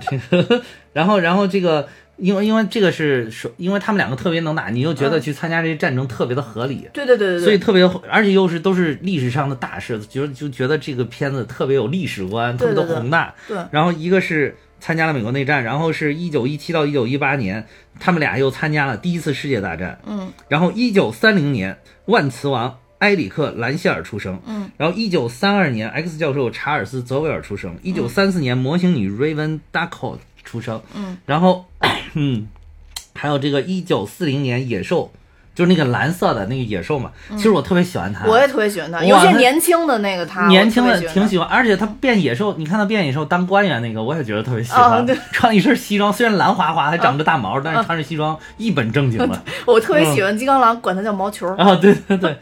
[0.00, 6.88] 这个，然后然后这个因为因为这个是说，因为他们两个特别能打，你又觉得嗯去参加这些战争特别的合理。
[6.92, 13.34] 对对对对对，所以特别，而且又是都是历史上的大事，就就觉得这个片子特别有历史观，特别的对对对宏大。
[13.46, 17.66] 对然后一个是参加了美国内战，然后是一九一七到一九一八年，
[18.00, 20.00] 他们俩又参加了第一次世界大战。
[20.04, 24.40] 嗯，然后一九三零年，万磁王埃里克兰希尔出生。
[24.44, 27.76] 嗯，然后一九三二年，X 教授查尔斯泽维尔出生。
[27.82, 30.80] 一九三四年，模型女 Raven Duckhold 出生。
[30.94, 31.66] 嗯，然后
[32.14, 32.48] 嗯，
[33.14, 35.12] 还有这个一九四零年野兽。
[35.54, 38.24] 就是那个蓝色的那个野兽嘛，其实我特别喜欢它。
[38.26, 45.04] 我也特别喜欢他，哇尤其年轻的那个他，年轻的挺喜欢，而且他变野兽，你看他变野兽当官员那个，我也觉得特别喜欢。
[45.32, 49.42] 穿一身西装， 虽然蓝滑滑，还长着大毛，但是穿着西装一本正经的。
[49.66, 51.48] 我特别喜欢金刚狼，管他叫毛球。
[51.58, 52.36] 啊，对对对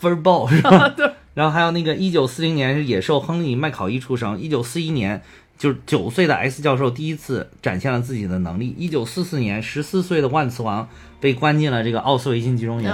[0.00, 0.88] ，Furball 是吧？
[0.96, 1.12] 对。
[1.34, 5.20] 然后还有那个一九四零年是野兽亨利麦考伊出生，一九四一年
[5.58, 10.88] 就是九岁的 X 教授第一次展现了自己的能力，一九四四年十四岁的万磁王
[11.18, 12.90] 被关进了这个奥斯维辛集中营。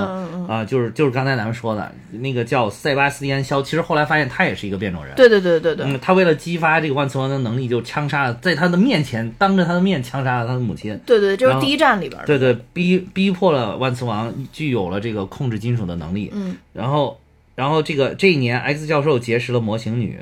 [0.49, 5.15] 啊，就是就是刚才咱们说的那个叫塞巴斯蒂安肖，其实后来发现他也是一个变种人。
[5.15, 10.99] 对对对对对，嗯，他为了激发这个万磁王的能力，就枪杀了，在他的面前，当着他的面枪杀了他的母亲。
[11.07, 12.27] 对对，就是第一站里边的。
[12.27, 16.31] 对对，逼逼迫了万磁王具有了这个控制金属的能力。
[16.35, 17.19] 嗯，然后，
[17.55, 20.19] 然后这个这一年，X 教授结识了模型女，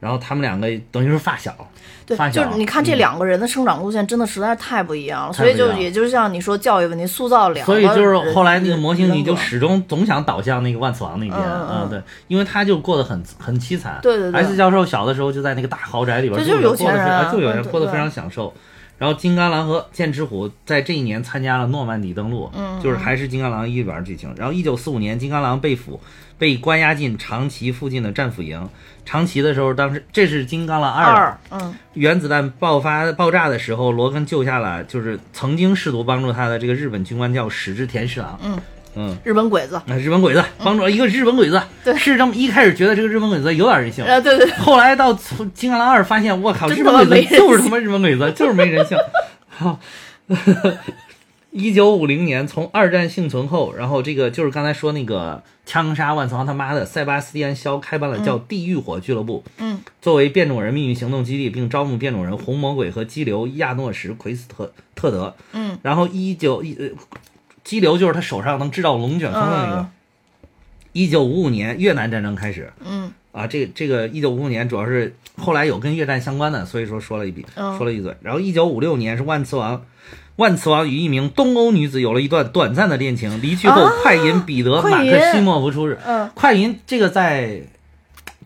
[0.00, 1.54] 然后他们两个等于是发小。
[2.06, 13.98] 对发，小就是你看这嗯两个人的生长路线真的实在是太不一样了，所以就也就是像你说教育问题，塑造两个所以就是后来那个模型你就始终总想倒向那个万磁王那边，嗯嗯嗯对，因为他就过得很很凄惨。
[14.02, 18.54] 对对对 S 教授小的时候就在那个大豪宅里边，这就是有钱人就有人过得非常享受。
[18.98, 24.34] 然后金刚狼和剑齿虎在这一年参加了诺曼底登陆，嗯就是还是金刚狼一里边剧情。
[24.36, 26.00] 然后一九四五年，金刚狼被俘，
[26.36, 28.68] 被关押进长崎附近的战俘营。
[29.04, 38.38] 长崎的时候，当时这是金刚狼二二，嗯原子弹爆发爆炸的时候，罗根救下了就是曾经试图帮助他的这个日本军官叫矢志田侍郎。
[38.42, 38.58] 嗯
[38.94, 41.96] 嗯，日本鬼子，那日本鬼子帮助了一个日本鬼子，对。
[41.96, 44.54] 是这么一开始觉得这个日本鬼子有点人性，呃，对对对。
[44.56, 48.96] 后来到从金刚狼二发现，我靠，日本鬼子就是他妈日本鬼子， 就是没人性。
[49.48, 49.78] 好，
[51.50, 66.90] 一九五零年从二战幸存后，然后这个就是刚才说那个枪杀万磁王他妈的塞巴斯蒂安肖开办了叫地狱火俱乐部，嗯，作为变种人命运行动基地，并招募变种人红魔鬼和激流亚诺什奎斯特特德，嗯，然后一九一呃，
[67.68, 69.76] 激流就是他手上能制造龙卷风的那个。
[69.76, 69.88] 嗯。
[70.92, 73.12] 一九五五年越南战争开始，嗯。
[73.30, 77.76] 啊，这这个一九五五年主要是后来有跟越战相关的，所以说说了一笔，嗯。
[77.76, 78.16] 说了一嘴。
[78.22, 79.84] 然后一九五六年是万磁王，
[80.36, 85.98] 万磁王与一名东欧女子有了一段短暂的恋情，离去后，啊快银彼得马克西莫夫出日。
[86.06, 86.30] 嗯。
[86.34, 87.60] 快银这个在，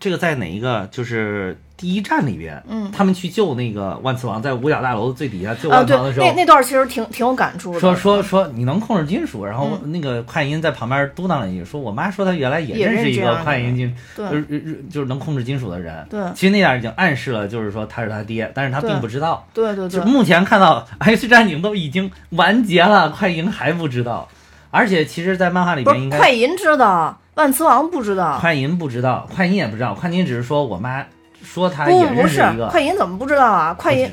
[0.01, 0.89] 这个在哪一个？
[0.91, 7.79] 就是第一站里边，嗯他们去救那个万磁王，在五角大楼的最底下救万磁王的，时候，那那段其实挺挺有感触的。
[7.79, 16.05] 说说说你能控制金属，然嗯后那个快银在旁边嘟囔了一句，说我妈说她原来也也认识一个快银金，对就是就是能控制金属的人。
[16.09, 19.45] 对其实那点已经暗示了，就是说他是他爹，但是他并不知道。
[19.53, 24.29] 对对对，就目前看到 X 战警都已经完结了，快银还不知道。
[24.71, 28.39] 而且其实，在漫画里边应该快银知道，万磁王不知道。
[28.39, 31.05] 快银不知道，快银也不知道，快银只是说我妈
[31.43, 33.75] 说他不也不是快银怎么不知道啊？
[33.77, 34.11] 快银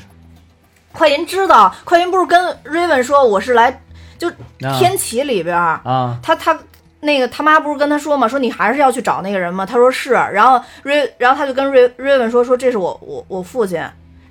[0.91, 3.81] 快银知道，快银不是跟瑞文说我是来
[4.17, 4.77] 就啊。
[4.77, 6.19] 天启里边，啊。
[6.21, 6.57] 他他
[6.99, 9.65] 那个他妈不是跟他说嘛，说你还是要去找那个人吗？
[9.65, 13.81] 他说是，然后瑞然后他就跟瑞瑞文说说这是我我我父亲，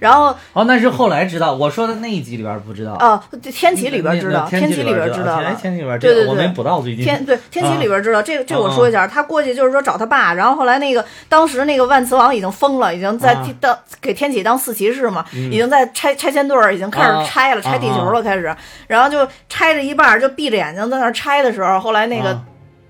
[0.01, 2.95] 然后哦，那是后来知道，我说的那一集里边不知道。
[2.95, 5.41] 哦天启里边知道，天启里边知道。
[5.61, 7.05] 天启里边知道，对对对我没补到最近。
[7.05, 18.55] 天对天启里边知道、这个，这我啊说一下，他过去就是说找他爸，然后后来那个当时那个万磁王已经疯了，已经在当给天启当四骑士嘛，嗯已经在拆拆迁队儿已经开啊始拆了，拆地球了开始，
[18.87, 22.43] 然后就拆着一半儿就闭着眼睛在那儿拆的时候，后来那个、啊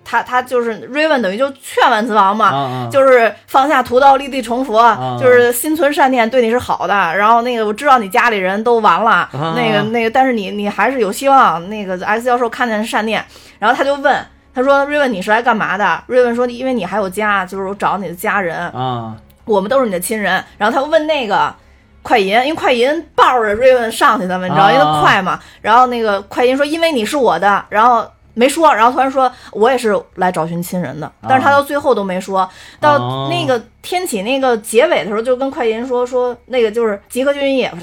[0.05, 6.95] 他他就是瑞文等于就劝万磁王嘛，啊啊就是放下屠刀立地成佛，啊就是心存善念，对你是好的。
[6.95, 11.69] 然后那个我知道你家里人都完了，啊那个那个，但是你你还是有希望。
[11.69, 13.25] 那个 X 教授看见善念，
[13.59, 21.55] 然后他就问他说：“瑞文，你是来干嘛的？”瑞文说：“因为你还有家，就是我找你的家人，啊我们都是你的亲人。”然后他问那个。
[22.03, 25.39] 快银，因为快银抱着瑞文上去的嘛，你知道，啊因为他快嘛。
[25.61, 32.49] 然后那个快银说：“因为你是我的。”然后没说，然后突然说：“我也是来找寻亲人的。”但是他到最后都没说。
[32.81, 37.81] 到哦那个天启那个结尾的时候，就跟快银说说那个就是集合军演，不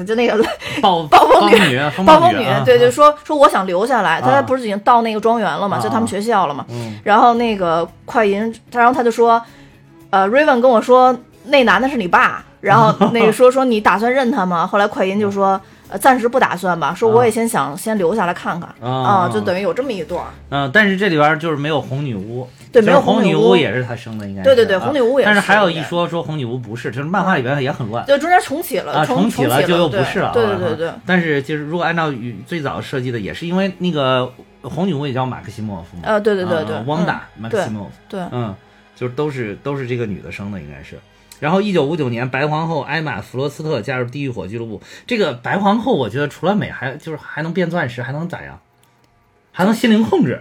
[0.00, 0.42] 是就那个
[0.80, 6.64] 暴暴风女女，风暴风女，女啊，对对，说说我想留下来，他啊不是已经到那个庄园了嘛，啊就他们学校了嘛。
[6.70, 9.40] 嗯然后那个快银，然后他就说，
[10.10, 14.66] 呃，Raven 跟我说那男的是你爸，然后那个 说说你打算认他吗？
[14.66, 15.60] 后来快银就说，
[15.90, 20.30] 呃暂时不打算吧，说我也先想先留下来看看啊就等于有这么一段儿。
[20.50, 28.06] 嗯，但是这里边就是没有红女巫，对没有红红女巫巫也是他生的，应该是对对对啊红女巫也是但是还有一说说红女巫不是，就是漫画里边也很乱。
[28.06, 30.30] 就中间重启了，啊，重启了就又不是了。
[30.32, 34.32] 对啊对对对，但是就是如果按照与最早设计的，也是因为那个
[34.62, 36.02] 红女巫也叫马克西莫夫嘛。
[36.04, 37.90] 呃，对对对对啊，汪达嗯马克西莫夫。
[38.08, 38.54] 对，嗯，
[38.94, 40.98] 就是都是都是这个女的生的，应该是。
[41.40, 44.80] 然后，一九五九年，白皇后艾玛·弗罗斯特加入地狱火俱乐部。
[45.06, 48.60] 这个白皇后，我觉得除了美，还就是还能变钻石，还能咋样？
[49.50, 50.40] 还能心灵控制。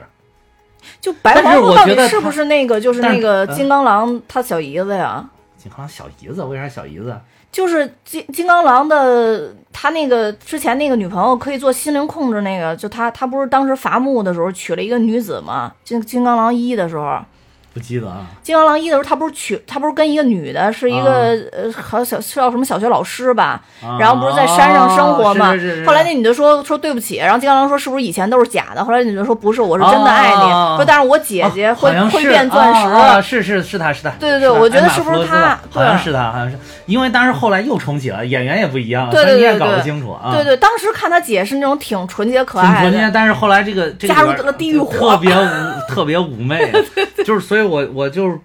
[1.02, 5.28] 就白皇后到底是不是那个就是那个嗯金刚狼他小姨子呀？
[5.58, 7.20] 金刚狼小姨子，为啥小姨子？
[7.52, 15.74] 就是金金刚狼的他那个之前那个女朋友可以做心灵控制，那个就他他不是当时伐木的时候娶了一个女子吗？
[15.84, 17.20] 金金刚狼一的时候，
[17.74, 18.26] 不记得啊。
[18.41, 23.61] 金刚狼一的时候他不是娶他不是跟一个女的，是一个、呃好小叫什么小学老师吧？
[23.99, 25.49] 然后不是在山上生活嘛？
[25.49, 28.84] 啊是是是后来那女的说说对不起，然后金刚狼说是不是以前都是假的？
[28.84, 30.51] 后来那女的说不是，我是真的爱你。
[30.51, 33.22] 哦说但是我姐姐啊会、会变钻石。
[33.22, 34.09] 是是是他是他。
[34.20, 35.59] 对对对我觉得是不是他？
[35.70, 36.57] 好像是他，好像是，
[36.88, 40.32] 因为当时后来又重启了，演员也不一样了，对对所以你也搞不清楚啊。
[40.34, 41.20] 对对，当时看他。
[41.20, 46.72] 姐是那种挺纯洁可爱的，纯洁，但是后来这个这个加入里边了地狱火特别妩特别妩媚，
[47.26, 48.38] 就是所以我我就是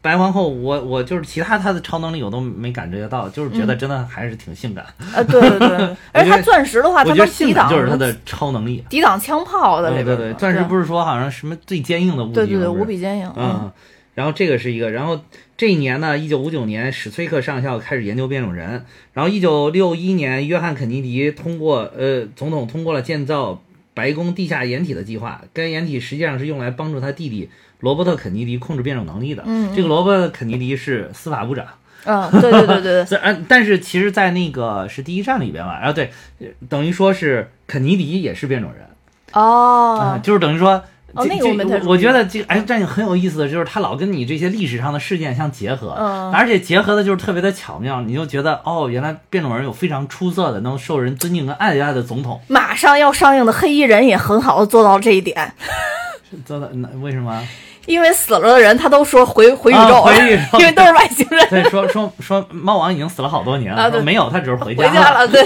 [0.00, 4.84] 白皇后，我我就是其他她的超能力我都没感觉到，就是觉得真的还是挺性感。
[5.14, 8.84] 呃， 对对对， 而且他钻石的话，我觉得他能抵挡就是她的超能力。
[8.88, 13.70] 抵挡枪炮的对对对，里边儿钻石不是是说好像什么最坚硬的物体对对对无比坚硬，嗯，
[14.14, 15.20] 然后这个是一个，然后
[15.56, 23.62] 这一年呢，一九五九年，史崔克上校开始研究变种人，然后一九六一年，约翰肯尼迪通过呃总统通过了建造
[23.94, 27.50] 白宫地下掩体的计划，该掩体实际上是用来帮助他弟弟
[27.82, 29.44] 罗伯特肯尼迪控制变种能力的。
[29.46, 31.66] 嗯这个罗伯特肯尼迪是司法部长。
[32.04, 36.10] 嗯，对对对对对， 但是其实，在那个是第一站里边吧，然后对，
[36.40, 38.84] 呃等于说是肯尼迪也是变种人，
[39.30, 40.82] 啊、哦，就是等于说。
[41.14, 55.52] 哦那个我们我觉得这个 X 战警很有意思的就是他老跟你这些历史上的事件相结合，嗯而且结合的就是特别的巧妙，你就觉得哦，原来变种人有非常出色的能受人尊敬跟爱戴的总统，马上要上映的黑衣人也很好的做到这一点，
[56.46, 57.46] 做到那为什么？
[57.86, 60.58] 因为死了的人他都说回回宇啊宙了，回宇宙。
[60.60, 64.00] 因为都是外星人，对， 说说说猫王已经死了好多年了，啊对。
[64.00, 65.44] 没有，他只是回回家了，对，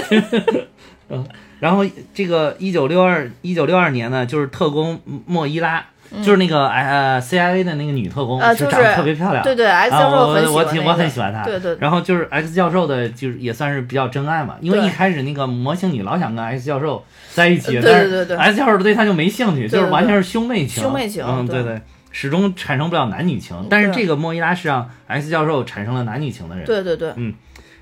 [1.09, 1.25] 嗯
[1.59, 1.83] 然后
[2.13, 5.83] 这个一九六二一九六二年呢，就是特工莫伊拉，
[6.21, 11.75] 就是那个呃 CIA 的那个女特工，呃，就是长得特别漂亮，对对，X 教授很我我挺我很喜欢她，对对。
[11.79, 21.73] 然后就是 X 教授的，就是也算是比较真爱嘛，因为一开始那个魔性女老想跟 X 教授在一起，对对但是对对 X 教授对她就没兴趣，就是完全是兄妹情，兄妹情嗯，对对。
[21.73, 21.81] 对，
[22.19, 23.55] 始终产生不了男女情。
[23.69, 27.31] 但是这个莫伊拉是让 S 教授产生了男女情的人，对对对，嗯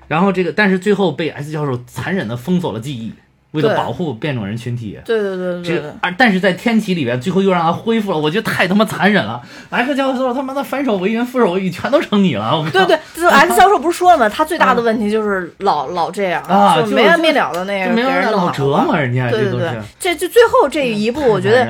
[0.08, 3.14] 然后这个但是最后被 S 教授残忍的封锁了记忆，
[3.52, 4.98] 为了保护变种人群体。
[5.06, 9.40] 对对对对对这个，而但是在天启里边，最后又让他恢复了，我觉得太他妈残忍了。
[9.70, 12.56] X 教授他妈的反手为云，覆手为雨，全都成你了。
[12.58, 14.28] 我靠对对，就是 X 教授不是说了吗？
[14.28, 21.66] 他最大的问题就是老老这样，啊就没完没了的那个，就没有人老折磨人家，对对对这都是。，这这最后这一步，我觉得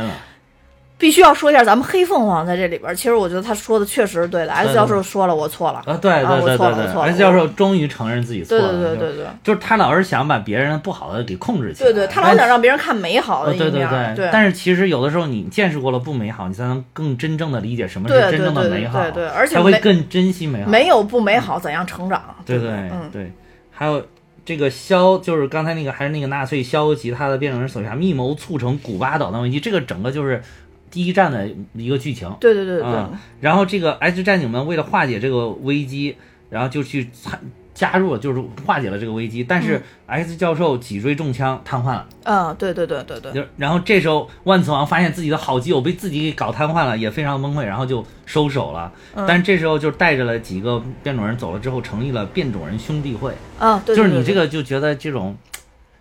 [0.99, 4.53] 必须要说一下，咱们黑凤凰在这里边儿，其实我觉得他说的确实是对的。
[4.53, 5.83] S 教授说了，我错了。
[5.85, 8.73] 啊，对啊对对对对我错了我错了，X 教授终于承认自己错了。
[8.73, 11.93] 对对对对对就是他老是想把别人不好的给控制起来。
[11.93, 14.25] 对对，他老想让别人看美好呃对对的一面对。
[14.25, 20.71] 对对，但是其实有的时候你见识过了不美好，你才能更真正的理解什么是真正的美好，对对而且才会更珍惜美好。
[20.71, 22.23] 没有不美好，怎样成长？
[22.47, 23.31] 对对对，
[23.71, 24.03] 还有
[24.47, 30.41] 这个肖，就是刚才那个还是那个纳粹肖及他的变种人手下密谋促成古巴导弹危机，这个整个就是
[30.97, 32.27] 第一站的一个剧情。
[32.41, 33.05] 对对对对
[33.39, 36.17] 然后这个 X 战警们为了化解这个危机，
[36.49, 37.39] 然后就去参
[37.75, 39.45] 加入了，就是化解了这个危机。
[39.45, 48.91] 但是 X 教授脊椎中枪瘫痪了，嗯，对对对对对，就然后这时候万磁王发现自己的好基友被自己给搞瘫痪了，也非常崩溃，然后就收手了。
[49.15, 53.35] 嗯但是这时候就带着了几个变种人走了之后，成立了变种人兄弟会。
[53.59, 55.37] 啊，对，就是你这个就觉得这种，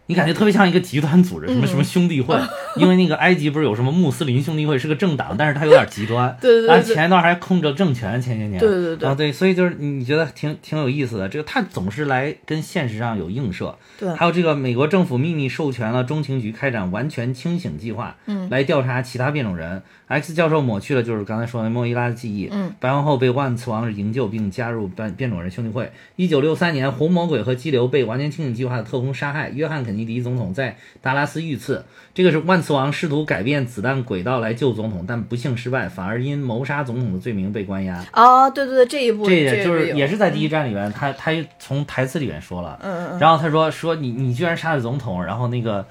[0.08, 1.68] 你感觉特别像一个极端组织，什么嗯。
[1.68, 2.39] 什么兄弟会，
[2.78, 14.10] 因为那个埃及不是有什么穆斯林兄弟会是个政党，但是它有点极端，对对对前一段还控制了政权，前些年，对对对啊对，所以就是你觉得挺挺有意思的，这个它总是来跟现实上有映射，对。
[14.14, 18.47] 还有这个美国政府秘密授权了中情局开展完全清醒计划，嗯。
[18.49, 19.82] 来调查其他变种人。
[20.08, 25.91] X 教授抹去了就是刚才说的莫伊拉的记忆，嗯，白皇后被万磁王营救并加入变变种人兄弟会。
[26.16, 31.86] 一九六三年，红魔鬼和激流被完全清醒计划的特工杀害，约翰肯肯尼迪总统在达拉斯遇刺。
[32.14, 38.04] 这个是万磁王试图改变子弹轨道来救总统，但不幸失败，反而因谋杀总统的罪名被关押。
[38.12, 45.86] 哦，对对对，这一部这也就是也是在第一站里面，他他从台词里面说了，嗯嗯然后他说说你你居然杀了总统，然后那个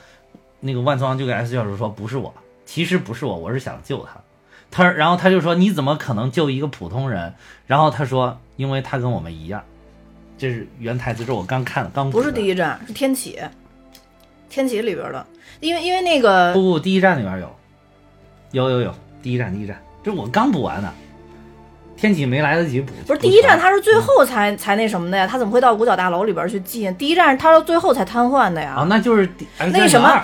[0.60, 2.32] 那个万磁王就给 S 教授说不是我，
[2.66, 4.20] 其实不是我，我是想救他。
[4.70, 7.34] 他然后他就说你怎么可能救一个普通人？
[7.66, 9.62] 然后他说因为他跟我们一样，
[10.36, 13.38] 这是原台词，这是我刚看的刚不是第一站，是天启，
[14.54, 15.26] 天启里边的，
[15.58, 17.50] 因为因为那个不不，第一站里边有，
[18.52, 20.94] 有有有，第一站第一站，这我刚补完呢，
[21.96, 22.92] 天启没来得及补。
[23.04, 25.26] 不是第一站，补他是最后才才那什么的呀？
[25.26, 26.94] 他怎么会到五角大楼里边去进？
[26.94, 28.74] 第一站他到最后才瘫痪的呀。
[28.78, 30.22] 啊，那就是第那什么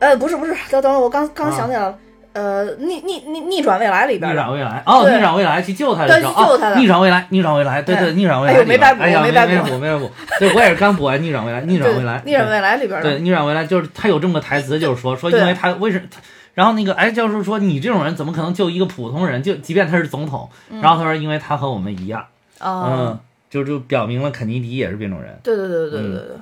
[0.00, 1.98] 呃，不是不是，等等会儿，我刚刚啊想起来了，
[2.36, 8.66] 呃，逆逆逆逆转未来里边的逆转未来哦，逆转未来去救他的对时候，去救他的哦，逆转未来，逆转未来，对哎对，逆转未来哎呦。
[8.66, 10.10] 没白补没没白补没白补。
[10.38, 16.04] 对，我也是刚补完逆转未来，逆转未来，逆转未来里边对，逆转未来就是他有这么个台词，就是说说因为他为什么，
[16.52, 20.50] 然后那个哎教授说你这种人怎么可能救一个普通人，就即便他是总统，
[20.82, 22.26] 然后他说因为他和我们一样，
[22.60, 23.18] 哦，嗯，
[23.48, 25.38] 就就表明了肯尼迪也是变种人。
[25.42, 26.36] 对对对对对对对，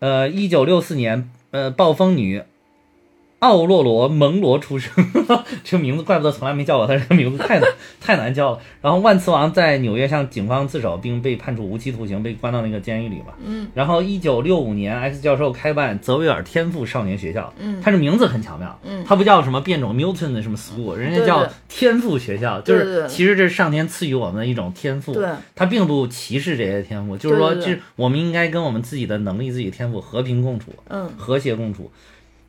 [0.00, 2.42] 呃，一九六四年，呃，暴风女
[3.40, 4.92] 奥洛罗蒙罗出生，
[5.64, 7.68] 这个名字怪不得从来没叫过他，这个名字太难
[7.98, 8.58] 太难叫了。
[8.82, 13.32] 然后万磁王在纽约向警方自首，并被判处无期徒刑，被关到那个监狱里嘛。
[13.42, 13.66] 嗯。
[13.74, 25.14] 然后一九六五年，X 教授开办泽维尔天赋少年学校，嗯他这名字很巧妙，嗯他不叫什么变种 Mutant 的什么 school，人家叫天赋学校，就对对对是其实这是上天赐予我们的一种天赋。
[25.14, 31.90] 对他并不歧视这些天赋，就是说，这我们应该跟我们自己的能力、自己的天赋和平共处，嗯和谐共处。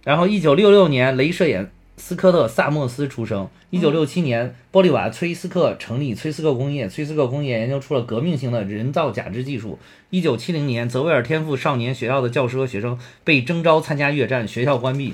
[0.03, 3.47] 然后，一九六六年，镭射眼斯科特·萨默斯出生。
[3.69, 9.79] 一九六七年，玻利瓦·崔斯克成立崔斯克工业，崔斯克工业研究出了革命性的人造假肢技术。
[10.09, 15.13] 一九七零年，泽维尔天赋少年学校的教师和学生被征召参加越战，学校关闭。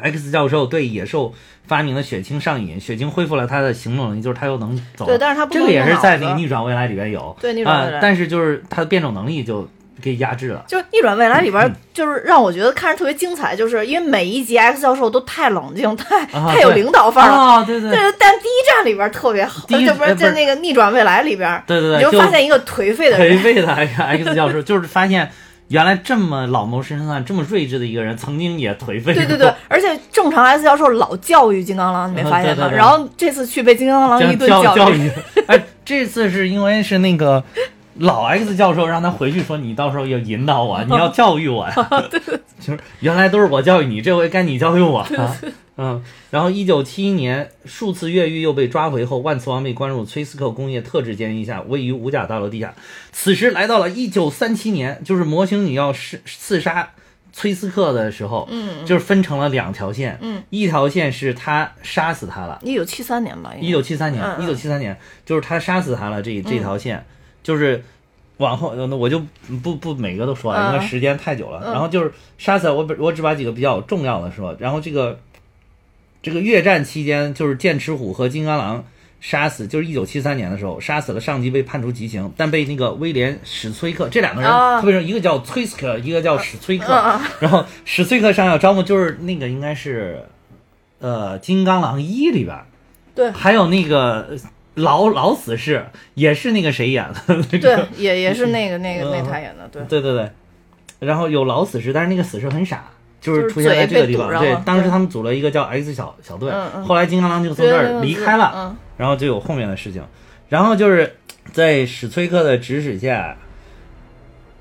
[0.00, 1.34] X 教授对野兽
[1.64, 5.04] 发明的血清上瘾，血清恢复了他的行动能力，就是他又能走。
[5.04, 9.68] 对，但是他不这个也是在那个逆转未来里边有，对逆转未来啊，但是就是他的变种能力就
[10.00, 10.64] 给压制了。
[10.66, 17.36] 就是逆转未来里嗯边，就是让我觉得看着特别精彩，就是因为每一集 X 教授都太冷静，太啊太有领导范儿了。
[17.36, 25.30] 啊，对对对，但第一站里边特别好，就不是在那个逆转未来里边，对对对，你就发现一个颓废的人，颓废的 X 教授， 就是发现
[25.68, 29.14] 原来这么老谋深算、这么睿智的一个人，曾经也颓废过。
[29.14, 32.64] 对对对，而且正常 S 教授老教育金刚狼，你没发现吗？
[32.64, 35.12] 对对对然后这次去被金刚狼一顿教教育，育。
[35.46, 37.42] 哎，这次是因为是那个
[38.00, 41.74] 老 X 教授让他回去说，你到时候要引导我， 你要教育我呀。
[42.60, 45.06] 就是原来都是我教育你，这回该你教育我。
[45.12, 45.36] 了。
[45.76, 52.74] 嗯，然后一九七一年数次越狱又被抓回后，万磁王被关入崔斯克工业特制监狱下，位于五角大楼地下。
[53.12, 56.90] 此时来到了一九三七年，就是模型女要是刺杀
[57.32, 62.58] 崔斯克的时候，嗯，就是分成了两条线，嗯，一条线是他杀死他了。
[62.62, 64.94] 一九七三年吧，一九七三年，一九七三年，
[65.24, 67.02] 就是他杀死他了这这条线，
[67.42, 67.82] 就是
[68.38, 69.22] 往后，那我就
[69.62, 71.62] 不不每个都说因为时间太久了。
[71.64, 74.56] 嗯然后就是杀死我，我只把几个比较重要的说。
[74.58, 75.18] 然后这个
[76.22, 78.84] 这个越战期间，就是剑齿虎和金刚狼
[79.20, 86.92] 杀死，就是一九七三年的时候杀死了上级，被判处极刑，但被那个威廉史崔克这两个人啊特别是一个叫崔斯克，一个叫史崔克。
[87.40, 90.24] 然后史崔克上校招募，就是那个应该是
[90.98, 92.56] 呃《金刚狼一》里边。
[93.14, 94.38] 对还有那个
[94.80, 97.20] 老老死士，也是那个谁演的？
[97.52, 100.30] 那对，也也是那个那个那嗯他演的，对，对对对。
[100.98, 102.84] 然后有老死士，但是那个死士很傻，
[103.20, 104.28] 就就是是出现在这个地方。
[104.38, 106.52] 对当时他们组了一个叫 X 小小队
[106.84, 110.02] 后来金刚狼就从对这儿离开了，嗯然后就有后面的事情。
[110.48, 111.16] 然后就是
[111.52, 113.36] 在史崔克的指使下，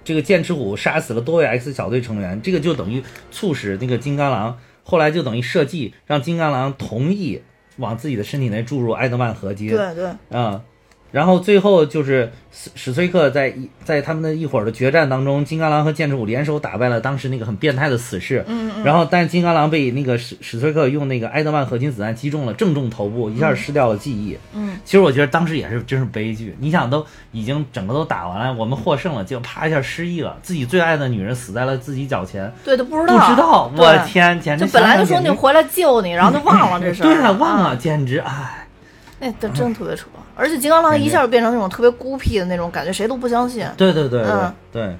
[0.05, 7.41] 这个剑齿虎杀死了多位 X 小队成员，这个就等于促使那个金刚狼后来就等于设计让金刚狼同意
[7.80, 9.69] 往自己的身体内注入埃德曼合金。
[9.69, 10.05] 对对，
[10.38, 10.61] 啊、
[11.12, 18.43] 然后最后就是史史崔克在一在他们的一会儿的决战当中，金刚狼和剑齿虎联手打败了当时那个很变态的死士。
[18.47, 24.38] 嗯嗯，然后，但是金刚狼被那个史史崔克用那个埃德曼合金子弹击中了，正中头部，一下失掉了记忆。
[24.53, 26.55] 嗯，其实我觉得当时也是真是悲剧。
[26.60, 38.59] 你想，都已经整个都打完了，我们获胜了，结果啪一下失忆了，自己最爱的女人死在了自己脚前，对，都不知道不道，知道，我天，简直就本来就说你回来救你，然后就忘了这事儿，对啊，忘啊了，简直哎。
[39.20, 43.65] 那这真特别扯，而且金刚狼一下就变成那种特别孤僻的那种感觉，谁都不相信。
[43.76, 44.95] 对对对对、嗯对。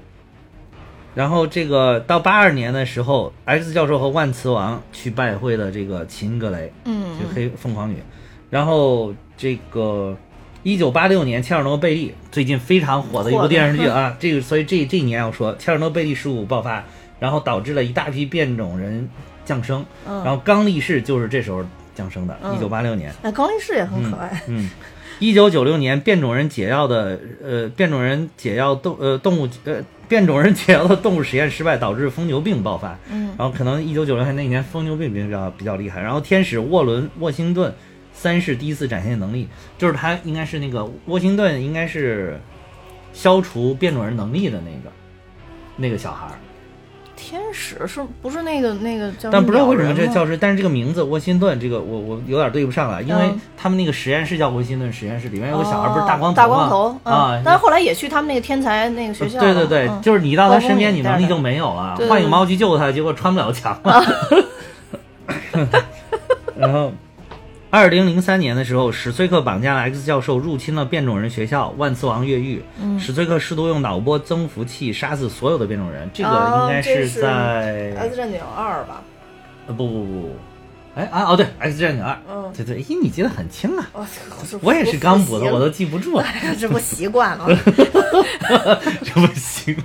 [1.16, 7.98] 然后这个到八二年的时候，X 教授和万磁王去拜会了这个秦格雷，嗯就黑凤凰女。
[8.50, 10.16] 然后这个
[10.64, 16.84] 一九八六年，切尔诺贝利最近非常火的一部电视剧啊，这个所以这这一年要说切尔诺贝利事故爆发，
[17.20, 19.10] 然后导致了一大批变种人
[19.46, 19.86] 降生。
[20.08, 21.64] 嗯然后刚力士就是这时候
[22.00, 23.14] 降生的，嗯一九八六年。
[23.22, 24.42] 那，高力士也很可爱。
[24.48, 24.70] 嗯，
[25.20, 32.98] 一九九六年变种人解药的呃变种人解药动呃动物呃变种人解药的动物实验失败，导致疯牛病爆发。
[33.12, 36.02] 嗯，然后可能一九九六年那一年疯牛病比较比较厉害。
[36.02, 37.74] 然后天使沃伦沃辛顿
[38.14, 42.40] 三世第一次展现能力，就是他应该是那个沃辛顿应该是
[43.12, 44.92] 消除变种人能力的那个
[45.76, 46.36] 那个小孩儿。
[47.22, 49.30] 天使是不是那个那个叫？
[49.30, 56.56] 但不知道为什么这教室，但是这个名字沃辛顿，这个我我有点对不上了，因为嗯他们那个实验室叫沃辛顿实验室，里面有个小孩不是大光大头大？
[56.56, 59.44] 光头啊嗯，但是后来也去他们那个天才那个学校了。
[59.44, 61.98] 对对对，嗯就是你到他身边，你能力就没有了。
[62.08, 64.04] 幻影猫去救他，结果穿不了墙了。
[66.58, 66.92] 然后，
[67.72, 72.64] 二零零三年的时候，史崔克绑架了 X 教授，入侵了变种人学校，万磁王越狱。
[72.82, 79.04] 嗯史崔克试图用脑波增幅器杀死所有的变种人，这个哦应该是在 X 战警二吧？
[79.68, 80.36] 呃不不不不，
[80.96, 86.26] 哎啊哦对，X 战警二，嗯对对，咦你记得很清啊，我我我也是刚补的，我都都记不住 了。
[86.60, 87.46] 这不习惯了。
[89.04, 89.78] 这不行，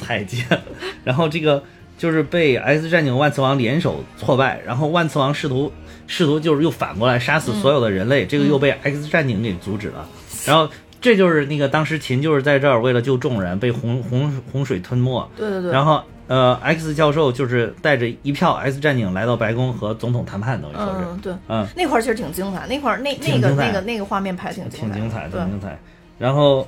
[0.00, 0.60] 太贱了。
[1.04, 1.62] 然后这个
[1.96, 5.72] 就是被 X 战警万磁王联手挫败，然后万磁王试图
[6.10, 10.04] 试图就是又反过来杀死所有的人类，这个又被 X 战警给阻止了。
[10.44, 10.68] 然后
[11.00, 15.70] 这就是那个当时秦就是在这儿为了救众人被洪洪洪水吞没，对对对。
[15.70, 20.90] 然后呃 X 教授就是带着一票 X 战警来到白宫和总统谈判，等于说是。
[20.98, 25.78] 嗯，对，嗯，那块儿其实挺精彩，那块儿那那个那个那个画面拍挺彩，挺精彩，对挺，精彩。
[26.18, 26.66] 然后，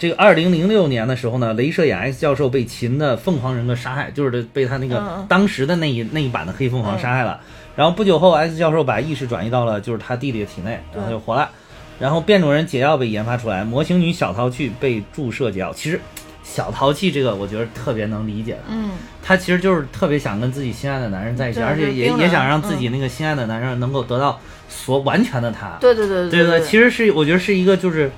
[0.00, 7.40] 这个二零零六年的时候呢，镭射眼 X 教授被秦的凤凰人格杀害，就是被他那个、当时的那一那一版的黑凤凰杀害了。
[7.76, 11.50] 然后不久后，X 教授把意识转移到了就是他弟弟的体内，然后就活了。
[11.98, 15.72] 然后变种人解药被研发出来，模型女小淘气被注射解药。
[15.72, 16.00] 其实，
[16.42, 18.90] 小淘气这个我觉得特别能理解，嗯，
[19.22, 25.78] 她其实就是特别想跟自己心爱的男人在一起，而且也也想让自己那个心爱的男人能够得到所完全的他。
[25.80, 28.10] 对对对对对，其实是我觉得是一个就是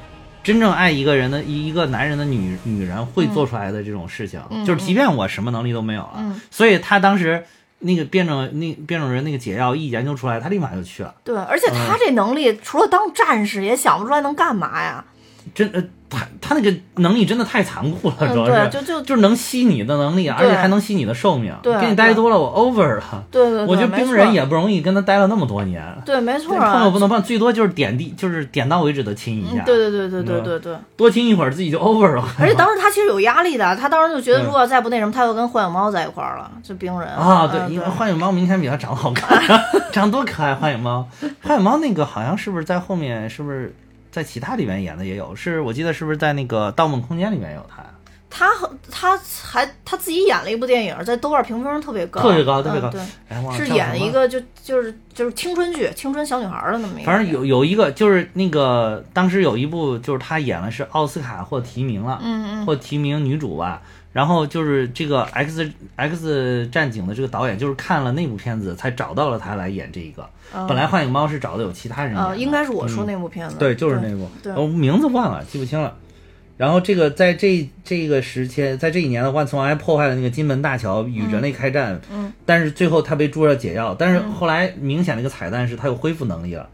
[0.43, 6.41] 真正爱一个人的一一个男人的女女人会做出来的这种事情，嗯就是即便我什么能力都没有了，嗯。
[6.51, 7.45] 所以他当时
[7.87, 15.05] 那个变种那变种人那个解药一研究出来，他立马就去了，对，而且嗯他这能力除了当战士，也想不出来能干嘛呀。
[15.55, 25.83] 真呃他他那个能力真的太残酷了，嗯主要是对就就就是能吸你的能力，而且还能吸你的寿命，对跟你待多了我 over 了，对对对，我觉得冰人也不容易跟他待了那么多年。
[26.05, 26.85] 对，没错碰啊。
[26.85, 26.91] 都。
[26.91, 30.59] 不能碰，最多就是点地，就是点到为止的亲一下，嗯对对对对对嗯对。
[30.61, 32.25] 对，多亲一会儿自己就 over 了。
[32.41, 34.45] 而且当时他其实有压力的，他当时就觉得嗯。
[34.47, 39.39] 如果再不那什么，他就跟幻影猫在一块儿了，这冰人啊，嗯对，因为幻影猫明显比他长得好看，
[39.93, 40.55] 长得多可爱。
[40.55, 41.07] 幻影猫，
[41.43, 43.75] 幻影猫那个好像是不是在后面，是不是
[44.17, 45.37] 在其他里面演的也有？
[45.37, 47.85] 是我记得是不是在那个《盗梦空间》里面有他？
[48.31, 52.91] 他和他还他自己演了一部电影，在豆瓣评分特别高，特别高特别高
[53.29, 57.11] 嗯对，是演一个就就是就是青春剧，青春小女孩儿的那么一个。
[57.11, 63.83] 反正有有一个就是那个当时有一部就是他演了是奥斯卡获提名了，嗯嗯获提名女主吧。
[64.17, 70.27] 然后就是这个 X X 战警的这个导演，就是看了那部片子才找到了他来演这一个。
[70.55, 74.55] 嗯，本来幻影猫是找的有其他人演的，呃，应该是我说嗯那部片子，对，就是那部，对。
[74.55, 75.95] 我名字忘了，记不清了。
[76.57, 82.01] 然后这个在这这个时期，在这一年的万磁王还破坏了那个金门大桥，与人类开战。
[82.11, 86.67] 嗯，但是最后他被注射解药，但是后来明显的一个彩蛋是他有恢复能力了。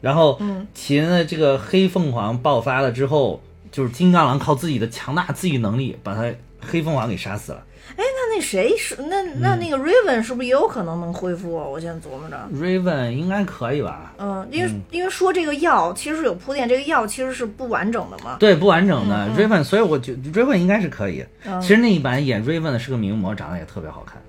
[0.00, 7.64] 然后嗯秦的这个黑凤凰爆发了之后，就是金刚狼靠自己的强大自愈能力把他黑蜂王给杀死了。
[7.96, 11.66] 哎那那谁是那那那个 Raven 是不是也有可能能恢复啊？
[11.66, 12.48] 我现在琢磨着。
[12.54, 14.12] Raven 应该可以吧？
[14.18, 18.36] 嗯，因为、因为说这个药其实是有铺垫，这个药其实是不完整的嘛。
[18.38, 21.24] 对，不完整的、Raven，所以我觉得 Raven 应该是可以。
[21.44, 24.22] 嗯其实那一版演 Raven 的是个名模，长得也特别好看。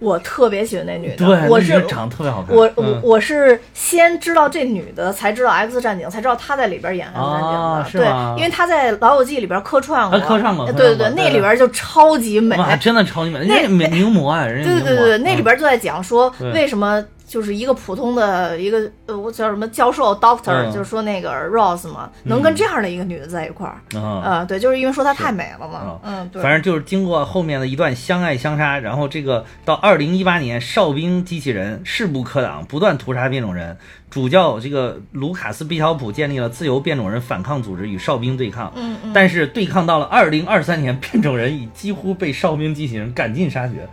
[0.00, 2.56] 我特别喜欢那女的，对，我是长得特别好看。
[2.56, 7.86] 我我嗯我是先知道这女的，才知道 X 战警，才知道她在里边演 X 战警的。
[7.92, 12.56] 对，因为她在《老友记》里边客串过，啊客串过对对对，那里边就超级美。
[12.56, 14.64] 哇，真的超级美，那人家名模啊，人。
[14.64, 33.78] 对对对对，那里嗯边就在讲说为什么就是一个普通的一个呃，我叫什么教授 doctor，、嗯就是说那个 Rose 嘛，能跟这样的一个女的在一块儿，嗯呃，对，就是因为说她太美了嘛，嗯嗯，对，反正就是经过后面的一段相爱相杀，然后这个到二零一八年，哨兵机器人势不可挡，不断屠杀变种人。
[34.10, 38.72] 主教这个卢卡斯·毕晓普建立了自由变种人反抗组织，与哨兵对抗。
[38.74, 43.88] 嗯嗯，但是对抗到了二零二三年，变种人已几乎被哨兵机器人赶尽杀绝。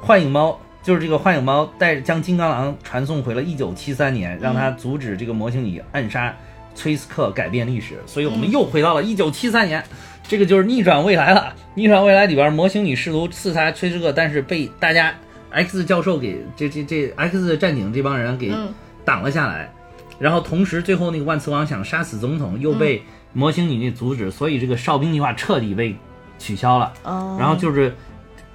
[0.00, 0.58] 幻影猫
[0.88, 6.34] 就是这个幻影猫带将金刚狼传送回了一九七三年，让他阻止这个模型女暗杀
[6.74, 9.84] 崔斯克改变历史，所以我们又回到了一九七三年，
[10.26, 11.54] 这个就是逆转未来了。
[11.74, 15.12] 逆转未来里边，模型女试图刺杀崔斯克，但是被大家
[15.50, 18.72] X 教授给这这这 X 战警这帮人给嗯
[19.04, 19.70] 挡了下来。
[20.18, 23.02] 然后同时，最后那个万磁王想杀死总统，又被
[23.34, 25.94] 模型女阻止，所以这个哨兵计划彻底被
[26.38, 26.94] 取消了。
[27.02, 27.94] 哦，然后就是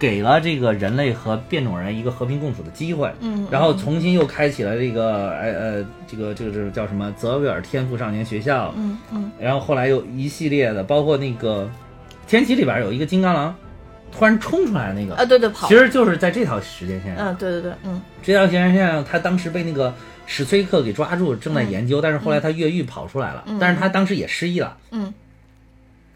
[0.04, 7.10] 给了这个人类和变种人一个和平共处的机会，嗯，然后重新又开启了这个哎呃这个这个这个叫什么？
[7.14, 9.32] 泽维尔天赋少年学校，嗯嗯。
[9.40, 11.72] 然后后来又一系列的，包括那个
[12.28, 13.56] 天启里边有一个金刚狼
[14.12, 15.70] 突然冲出来那个，啊，对对，跑。
[15.70, 18.02] 其，实就是在这条时间线上，嗯，对对对，嗯。
[18.22, 19.94] 这条时间线上他当时被那个
[20.26, 25.14] 史崔克给抓住，正在研究，但是后来他越狱跑出来了，但是他当时也失忆了，嗯。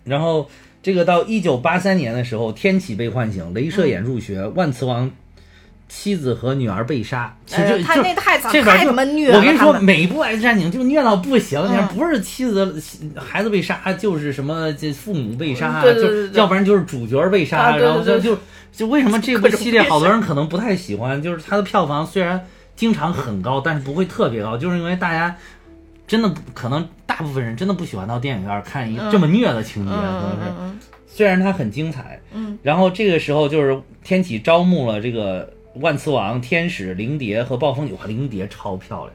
[0.04, 0.50] 然后
[0.88, 5.12] 这个到一九八三年的时候，天启被唤醒，镭射眼入学，万磁王
[5.90, 7.36] 妻子和女儿被杀。
[7.46, 9.38] 其实哎他就那太惨，太他妈虐了。
[9.38, 12.82] 我跟你说，每一部 X 战警就虐到不行，你看嗯不是妻子
[13.18, 18.38] 孩子被杀，就是什么这父母被杀，嗯对对对对就要不然就是主角被杀，然后就就
[18.72, 22.42] 就为什么这部系列好多人可能不太喜欢，就是它的票房虽然
[22.78, 25.36] 经常很高，但是不会特别高，就是因为大家。
[26.08, 30.88] 真的不可能，大部分人真的不喜欢到电影院看一个这么虐的情节，可能是。
[31.05, 39.14] 虽然它很精彩，嗯，然后这个时候就是天启招募了这个万磁王、天使、灵蝶和暴风女，哇，灵蝶超漂亮，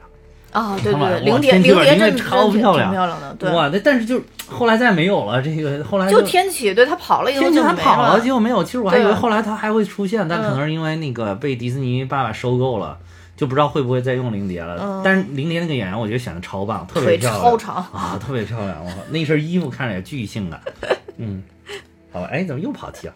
[0.51, 12.97] 嗯啊，对对，灵蝶天启版零蝶真的超漂亮漂亮的，对，哇，那但是就后来再没有了，这个后来就天启，对他跑了以后就天启他跑了，结果没有，其实我还以为后来他还会出现，但嗯可能是因为那个被迪士尼爸爸收购了。
[13.43, 18.81] 就不知道会不会再用灵蝶了，嗯但是灵蝶那个演员我觉得选的超棒，特别漂亮，超长，啊，特别漂亮！
[18.81, 20.61] 我靠，那身衣服看着也巨性感。
[21.19, 21.43] 嗯，
[22.09, 23.13] 好吧，哎，怎么又跑题了？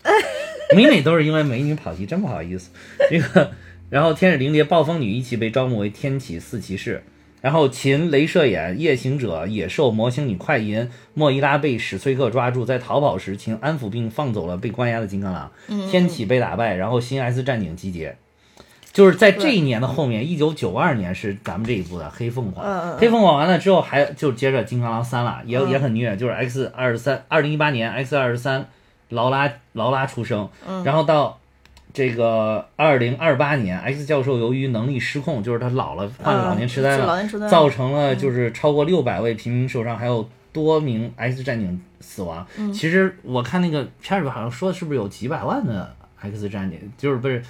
[0.75, 2.71] 每每都是因为美女跑题，真不好意思。
[3.09, 3.51] 这个，
[3.89, 7.01] 然后天使灵蝶、暴风女一起被招募为天启四骑士，
[7.39, 15.49] 然后秦、镭射眼、夜行者、野兽、魔星女、快银、莫伊拉被史崔克抓住，在逃跑时，秦安抚并放走了被关押的金刚狼。
[15.69, 18.17] 嗯天启被打败，然后新 S 战警集结。
[18.98, 22.98] 就是在这一年的后面，一九九二年是咱们这一部的黑凤凰。
[22.98, 25.70] 黑凤凰完了之后，还就接着金刚狼三了，也、嗯。
[25.70, 28.68] 也很虐，就是 X 二十三，二零一八年 X 二十三，
[29.10, 30.84] 劳拉劳拉出生，嗯。
[30.84, 31.39] 然后到
[31.93, 42.43] 这个二零二八年，X 教授由于能力失控，就是他老了，患老年痴呆了，老年痴呆造成了就是超过六百位平民受伤，还有多名 X 战警死亡。
[42.58, 42.74] 嗯。
[42.74, 47.43] 其实我看那个片儿里边好像说是不是有几百万的 X 战警，就是不是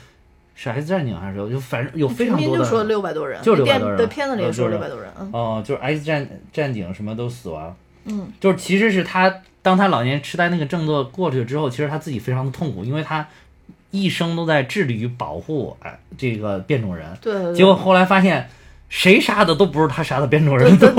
[0.60, 9.32] 是 X 战警还是有，就反正有非常多的就说六百多人，就是电600多人对片子里也说呃就六百多人，嗯哦，就是 X 战战警什么都死亡，嗯，就是其实是他
[9.62, 13.28] 当他老年痴呆那个症状过去之后，其实他自己非常的痛苦，因为他
[13.92, 18.50] 一生都在致力于保护哎这个变种人，对对对，结果后来发现
[18.90, 20.90] 谁杀的都不是他杀的变种人多，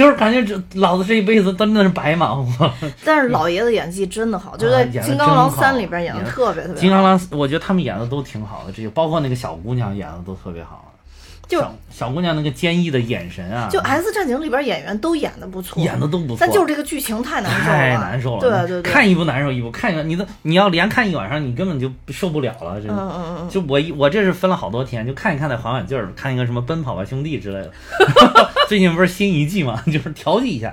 [0.00, 2.72] 就是感觉这老子这一辈子真的是白忙活。
[3.04, 6.80] 但是老爷子演技真的好，就在《金刚狼三》里边演的特别特别好。
[6.80, 10.90] 金刚狼，我觉得他们演的都挺好的，这些包括那个小姑娘演的都特别好，
[11.50, 22.94] 就小小姑娘那个坚毅的眼神啊，就《S 战警》里边演员都演的不错，演的都不错，但就是这个剧情太难受了，太难受了，对对对，看一部难受一部，看一个你都你要连看一晚上，你根本就受不了了，真的。
[22.94, 27.72] 嗯嗯嗯就我一我这是分了好多天，就看一看再缓缓劲儿，看一个什么《奔跑吧兄弟》之类的。
[28.68, 30.72] 最近不是新一季嘛，就是调剂一下。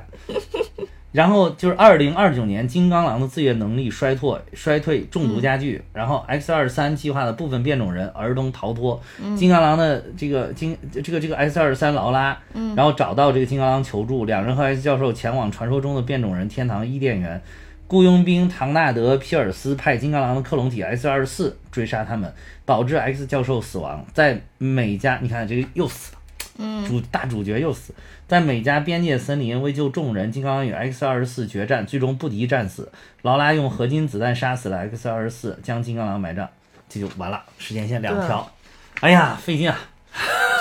[1.18, 5.82] 然后就是二零二九年，金刚狼的自愈能力衰退，衰退中毒加剧。
[5.91, 9.01] 然后 X 二三计划的部分变种人儿童逃脱，
[9.36, 12.38] 金刚狼的这个金这个这个 X 二三劳拉，
[12.76, 17.41] 然后找到这个金刚狼求助，两人和 X 教授前往传说中的变种人天堂伊甸园。
[17.88, 22.32] 雇佣兵唐纳德·皮尔斯派金刚狼的克隆体 X 二十四追杀他们，
[22.63, 24.05] 导致 X 教授死亡。
[24.13, 26.16] 在美加，你看这个又死了，
[26.58, 27.93] 嗯，主大主角又死。
[28.28, 32.91] 在美加边界森林为救众人，金刚狼与 X 二十四决战，最终不敌战死。
[33.22, 36.47] 劳拉用合金子弹杀死了 X 二十四，将金刚狼埋葬，
[36.89, 37.43] 这就完了。
[37.58, 38.51] 时间线两条，
[38.99, 39.78] 哎呀，费劲啊，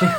[0.01, 0.13] 这个。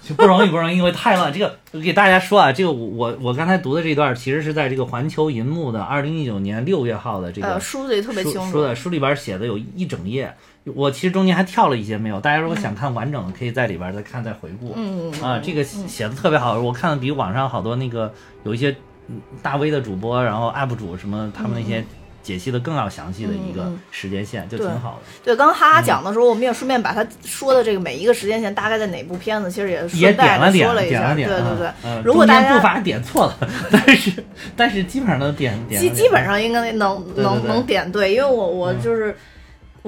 [0.00, 1.30] 就不容易，不容易，因为太乱。
[1.30, 10.34] 这个我给大家说啊，这个我我刚才读的这段，其实是在这个环球银幕的二零一九年六月号的这个呃，书里特别清楚，书书的书里边写的有一整页，
[10.74, 12.20] 我其实中间还跳了一些没有。
[12.20, 14.72] 大家如果想看完整的，可以在里边再看再回顾。
[14.76, 18.12] 嗯嗯啊，这个写的特别好，我看的比网上好多那个
[18.44, 18.74] 有一些
[19.08, 21.84] 嗯大 V 的主播，然后 UP 主什么他们那些
[22.22, 25.10] 解析的更要详细的一个时间线，就挺好的。
[25.24, 31.68] 对，刚刚哈嗯哈讲的时候，我们也顺便把他说的这个每一个时间线大概在哪部片子，其实也也点了点说了一下，点了点，对对对。
[31.84, 33.38] 嗯，如果大家中间步伐点错了，
[33.70, 34.24] 但是
[34.56, 35.80] 但是基本上都点点。
[35.80, 39.16] 基基本上应该能能能点对，因为我我就是。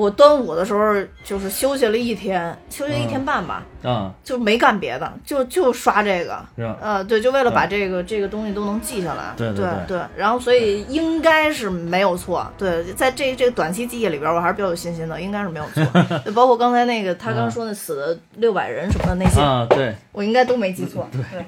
[0.00, 6.42] 我端午的时候就是休息了一天，休息一天半吧，啊，就没干别的，就就刷这个。
[6.56, 6.78] 是吧？
[6.80, 10.00] 呃，对，就为了把这个这个东西都能记下来，对对对对。
[10.16, 15.84] 然后所以应该是没有错，对，在这这个短期记忆里边，我还是比较有信心的，应该是没有错，
[16.24, 21.44] 就包括刚才那个他刚说那死的六百人什么的那些，啊，对我应该都没记错，对，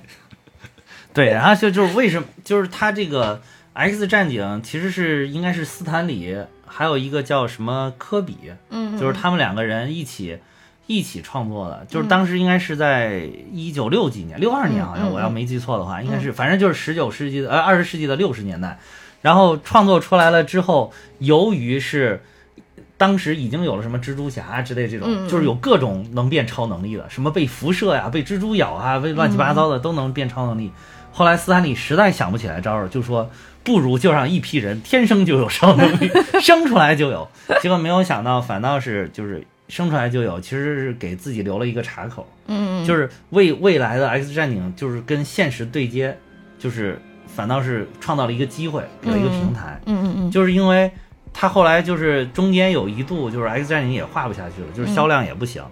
[1.14, 3.40] 对，然后就就是为什么就是他这个
[3.72, 6.36] X 战警其实是应该是斯坦李，
[6.72, 8.36] 还有一个叫什么科比，
[8.70, 10.38] 嗯，就是他们两个人一起
[10.86, 18.78] 一起创作的，就是当时应该是在一九六几年，六二年好像，嗯我要没记错的话，应该是，反正就是十九世纪的呃二十世纪的六十年代，
[19.20, 22.22] 然后创作出来了之后，由于是。
[22.98, 30.70] 当时已经有了什么蜘蛛侠之类这种，就是有各种能变超能力的，什么被辐射呀、被蜘蛛咬啊、被乱七八糟的都能变超能力。
[31.10, 33.28] 后来斯坦李实在想不起来招了，就说
[33.64, 36.10] 不如就让一批人天生就有超能力，
[36.40, 37.28] 生出来就有。
[37.62, 46.16] 结果没有想到，反倒是就是生出来就有，其实是给自己留了一个岔口，嗯，就是为未来的 X 战警就是跟现实对接，
[46.58, 49.80] 就是反倒是创造了一个机会，有一个平台。
[49.86, 50.90] 嗯嗯嗯，就是因为
[51.32, 55.62] 他后来就是中间有一度就是 X 战警也画不下去了，就是销量也不行。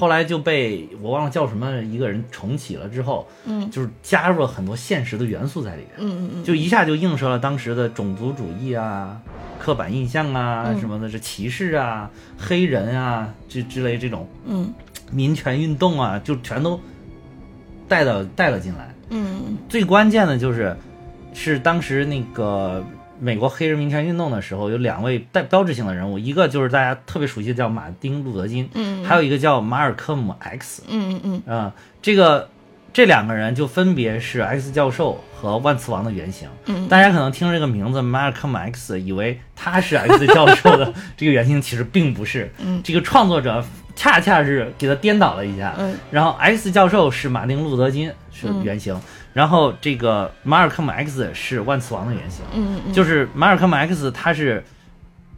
[0.00, 9.20] 后来就被我忘了叫什么一个人重启了之后，嗯，就是加入了很多现实的元素在里面，嗯嗯嗯，就一下就映射了当时的种族主义啊、
[9.58, 10.80] 刻板印象啊嗯。
[10.80, 14.72] 什么的，这歧视啊、黑人啊这之类这种嗯。
[15.12, 16.80] 民权运动啊，就全都
[17.86, 18.94] 带到带了进来。
[19.10, 19.58] 嗯。
[19.68, 20.74] 最关键的就是，
[21.34, 22.82] 是当时那个
[23.20, 32.48] 美国黑人民权运动的时候，有两位 代标志性的人物，一个就是大家特别熟悉的叫马丁路德金，嗯，还有一个叫马尔科姆 X 嗯嗯啊、这个
[32.92, 36.48] 这两个人就分别是 X 教授和万磁王的原型。
[36.66, 42.50] 嗯大家可能听这个名字马尔科姆 X，以为他是 X 教授的 这个原型，其实并不是。
[42.58, 42.80] 嗯。
[42.82, 43.64] 这个创作者
[43.94, 45.74] 恰恰是给他颠倒了一下。
[45.78, 45.94] 嗯。
[46.10, 48.98] 然后 X 教授是马丁路德金是原型，
[49.32, 52.44] 然后这个马尔科姆 X 是万磁王的原型。
[52.52, 54.62] 嗯嗯，就是马尔科姆 X 他是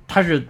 [0.08, 0.46] 他是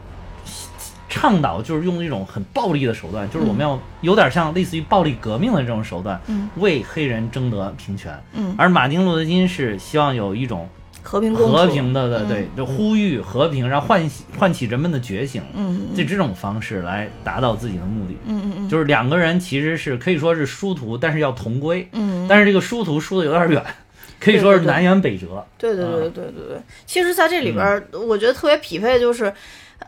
[1.09, 8.19] 倡导就是用一种很暴力的手段，就是我们要有点像类似于暴力革命的这种手段，嗯为黑人争得平权。
[8.33, 10.69] 嗯而马丁路德金是希望有一种
[11.03, 12.29] 和平和平的的嗯。
[12.29, 18.17] 对，就呼吁和平，然后唤起唤起人们的觉醒，嗯就这种方式来达到自己的目的。
[18.27, 18.69] 嗯嗯嗯。
[18.69, 21.89] 就是两个人其实是可以说是殊途，但是要同归。
[21.93, 23.63] 嗯，但是这个殊途殊的有点远，
[24.21, 24.83] 可以说是对对对。
[24.85, 25.47] 南辕北辙。
[25.59, 26.49] 对对对对对对。
[26.49, 29.33] 对，其实在这里边我觉得特别匹配就是。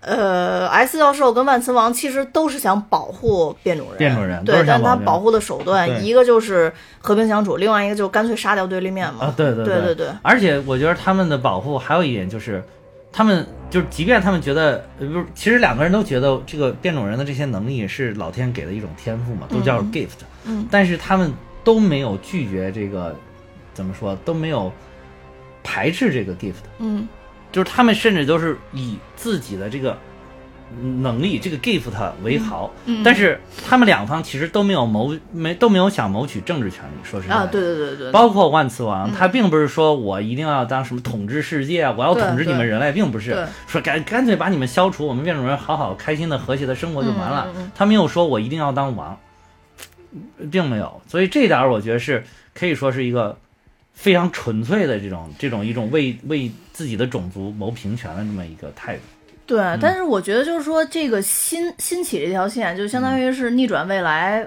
[0.05, 5.25] 呃，S 教授跟万磁王其实都是想保护变种人，变种人对但他保护。
[5.35, 9.25] 的手段，一个就是和平相处，另外一个就干脆杀掉对立面嘛。
[9.25, 9.83] 啊，对对对。
[9.83, 12.63] 对对，而且我觉得他们的保护还有一点就是，
[13.11, 20.65] 他们就是即便他们觉得，呃，不是，其实两个人都觉得这个变种人的这些能力是老天给的一种天赋嘛，都叫 gift，嗯。
[20.71, 21.33] 但是他们
[21.65, 23.17] 都没有拒绝这个，
[23.73, 24.71] 怎么说都没有
[25.65, 27.09] 排斥这个 gift，嗯
[27.55, 29.97] 就是他们甚至都是以自己的这个
[31.01, 31.93] 能力这个 gift
[32.25, 33.01] 为豪，嗯。
[33.05, 47.47] 但是他们两方其实都没有谋没都没有想谋取政治权利，说实话啊，对对对对，包括万磁王，他并不是说我一定要当什么统治世界啊，我要统治你们人类，并不是说干干脆把你们消除，我们变种人好好开心的和谐的生活就完了。
[47.73, 49.17] 他没有说我一定要当王，
[50.51, 53.39] 并没有，所以这点儿我觉得是可以说是一个
[53.95, 59.03] 非常纯粹的这种这种一种为为自己的种族谋平权的这么一个态度。
[59.47, 59.79] 对，嗯。
[59.81, 64.47] 但是我觉得就是说，这个新新起这条线，就相当于是逆转未来，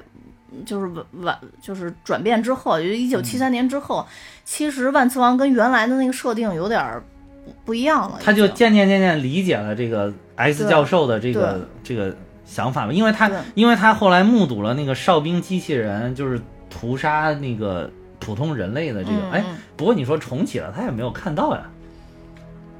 [0.65, 4.05] 就是晚晚就是转变之后，就是一九七三年之后，
[4.43, 7.01] 其实万磁王跟原来的那个设定有点儿
[7.45, 10.69] 不不一样了，他就渐渐渐渐理解了这个 X 对。
[10.69, 17.89] 教授的这个这个想法吧，因为他因为他后来目睹了那个哨兵机器人就是屠杀那个
[18.19, 19.43] 普通人类的这个，哎、
[19.75, 21.61] 不过你说重启了，他也没有看到呀。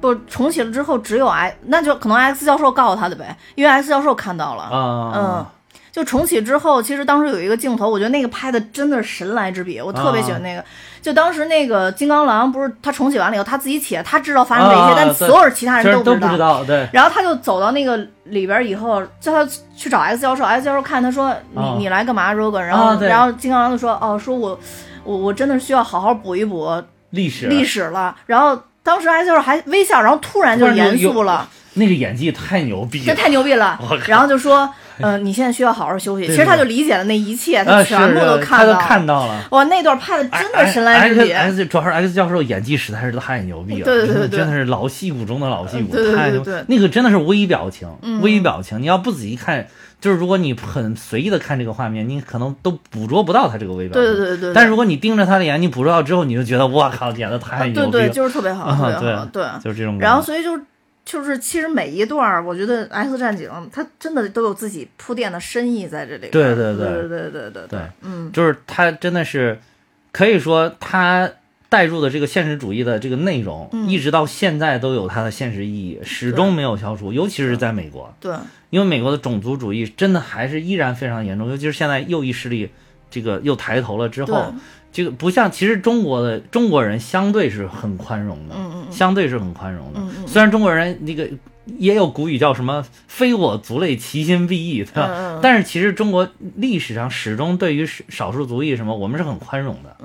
[0.00, 5.46] 不重启了之后只有 X，那就可能 X 教授告诉他的呗，因为 X 教授看到了，啊，嗯。
[5.90, 10.62] 就重启之后，其实当时有一个镜头，我觉得那个拍的真的是神来之笔，我特别喜欢那个。
[11.02, 20.44] 就当时那个金刚狼不是他重启完了以后，他自己起来，他知道发生这一切，啊但所有其他人不都不知道，对，然后他就走到那个里边以后，叫他去找 X 教授。
[20.44, 24.56] X 教授看他说：“你、啊你来干嘛，Rogan？” 然后、啊然后金刚狼就说：“哦，说我
[25.08, 26.70] 我我真的需要好好补一补
[27.10, 33.80] 历史历史了。”然后当时 X 教授还微笑，然后突然就严肃了，那个演技太牛逼这了，太牛逼了。
[34.06, 34.68] 然后就说
[35.00, 36.26] 嗯、你现在需要好好休息。
[36.26, 38.88] 其实他就理解了那一切，啊，他全部都是他都看到了。
[38.88, 39.44] 看到了。
[39.52, 41.32] 哇，那段拍的真的神来之笔。
[41.32, 49.68] X 主要是 X 教授演技实在是太牛逼了，对对对对真的真的是老戏骨中的老戏骨，对对对太牛对对那个真的是微表情，嗯微表情，你要不仔细看，
[50.00, 54.14] 就是如果你很随意的看这个画面，你可能都捕捉不到他这个微表情。
[54.14, 57.90] 对对对但是如果你盯着他的眼，你捕捉到之后，你就觉得哇靠，演的太牛逼了。
[57.90, 59.64] 对对，就是特别好，特啊别好，对对。
[59.64, 60.06] 就是这种感觉。
[60.06, 60.58] 然后所以就
[61.04, 66.30] 就是其实每一段儿，我觉得《X 战警》它真的都有自己铺垫的深意在这里边。
[66.30, 69.58] 对对对对对对对对对，嗯，就是他真的是
[70.12, 71.30] 可以说他
[71.68, 78.34] 带入的这个现实主义的这个内容，嗯一直到现在都有它的现实意义，始终没有消除，尤其是在美国，对
[78.70, 82.68] 因为美国的种族主义真的还是依然非常严重，尤其是现在右翼势力
[83.10, 84.52] 这个又抬头了之后，
[84.92, 88.92] 这个不像其实中国的中国人相对是很宽容的，嗯嗯嗯。
[88.92, 90.26] 相对是很宽容的，嗯嗯。
[90.26, 91.28] 虽然中国人那个
[91.76, 95.38] 也有古语叫什么“非我族类，其心必异”，对吧？
[95.42, 99.96] 但是其实中国历史上始终对于少少数族裔什么，我们是很宽容的。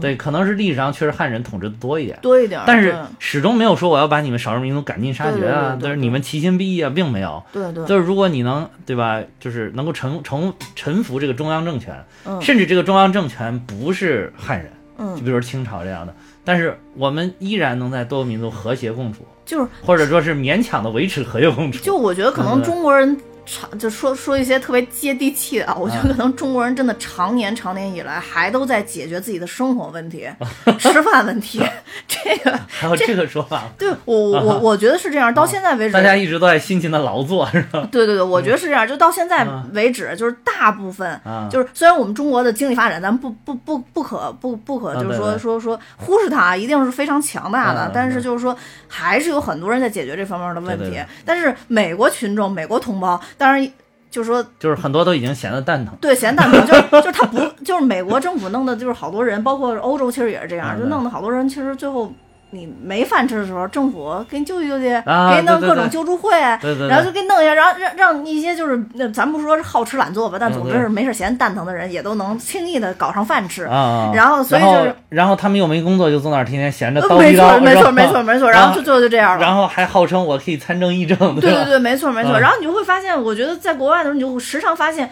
[0.00, 2.60] 对，可能是历史上确实汉人统治的多一点，多一点。
[2.66, 7.42] 但是始终没有说我要把你们少数民族赶尽杀绝啊，对对对对就是你们其心必异啊，并没有。
[7.52, 16.14] 对对对，就是如果你能对吧，就是能够臣臣臣服这个中央政权，嗯甚至这个中央政权不是汉人，就嗯，比如说清朝这样的，
[16.48, 21.84] 但是我们依然能在多个民族和谐共处，就是或者说是勉强的维持和谐共处。
[21.84, 23.14] 就我觉得可能中国人
[23.50, 30.28] 常就说说一些特别接地气的啊，我觉嗯得可能中国人真的常年常年以来还都在解决自己的生活问题、
[30.78, 31.62] 吃饭问题，
[32.06, 36.02] 这个 还有这个说法，对我我我我觉得是这样，到现在为止大。
[36.02, 37.88] 家一直都在辛勤的劳作，是吧？
[37.90, 47.90] 对对对，我觉得是这样，就到现在嗯为止，就是大部分啊，就是虽然我们中国的经济发展，咱不不不不可不不可，就是说说说忽视它，一定是非常强大的嗯。
[47.94, 50.98] 但是就是说，还是有很多人在解决这方面的问题。
[51.24, 53.66] 但是美国群众、美国同胞，当然
[54.10, 55.96] 就是说，就是很多都已经闲得蛋疼。
[56.00, 62.12] 对闲蛋疼， 就是就是他不就是美国政府弄的，就是好多人，包括欧洲其实也是这样，就弄得好多人其实最后。
[62.50, 66.30] 你没饭吃的时候，政府给你救济救济，啊给你弄各种救助会，
[66.60, 73.64] 对对对然后就给你弄一下，然后让让一些就是，那咱不说是好吃懒做吧，但总之是没事闲蛋疼的人，也都能轻易的搞上饭吃。
[73.64, 78.50] 然后所以就是然后他们又没工作，就坐那儿天天闲着呃叨逼叨，没错，没错，没错，没错。
[78.50, 79.44] 然后就最后就这样了。
[79.44, 82.32] 然后还号称我可以参政议政，对对对，没错没错。
[82.32, 85.10] 嗯然后你就会发现，我觉得在国外的时候，你就时常发现，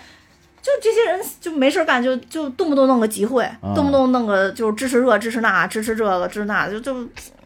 [0.66, 6.92] 就这些人就没事儿干，就就动不动弄个集会，嗯动不动弄个就是支持这支持那，支持这个支持那，就就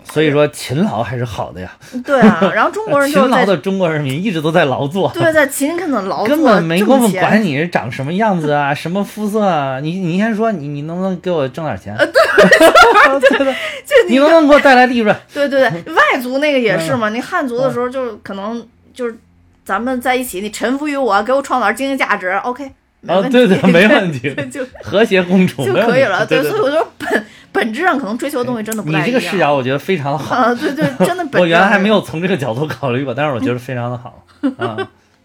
[0.02, 1.70] 所以说勤劳还是好的呀。
[2.02, 2.50] 对啊。
[2.54, 9.78] 然后中国人就 勤劳的中国人民一直都在劳作，对在勤恳的劳作，根本没工夫管你是长什么样子啊， 什么肤色啊。
[9.80, 11.94] 你你先说，你你能不能给我挣点钱？
[11.94, 12.06] 呃
[13.20, 13.52] 对对，
[13.84, 15.14] 就你能不能给我带来利润？
[15.34, 17.10] 对对对，外族那个也是嘛。
[17.10, 19.14] 嗯你汉族的时候，就可能就是
[19.62, 22.70] 咱们在一起，你臣服于我，给我创造点经济价值，OK，
[23.00, 26.26] 没啊，对对， 没问题，就和谐共处就可以了。
[26.26, 29.02] 对所以我觉得本本质上可能追求的东西真的不一样。
[29.02, 30.34] 你这个视角，我觉得非常的好。
[30.36, 31.40] 啊，对对，真的 本。
[31.40, 34.24] 我原来还没有从这个角度考虑过，但是我觉得非常的好
[34.58, 34.76] 啊。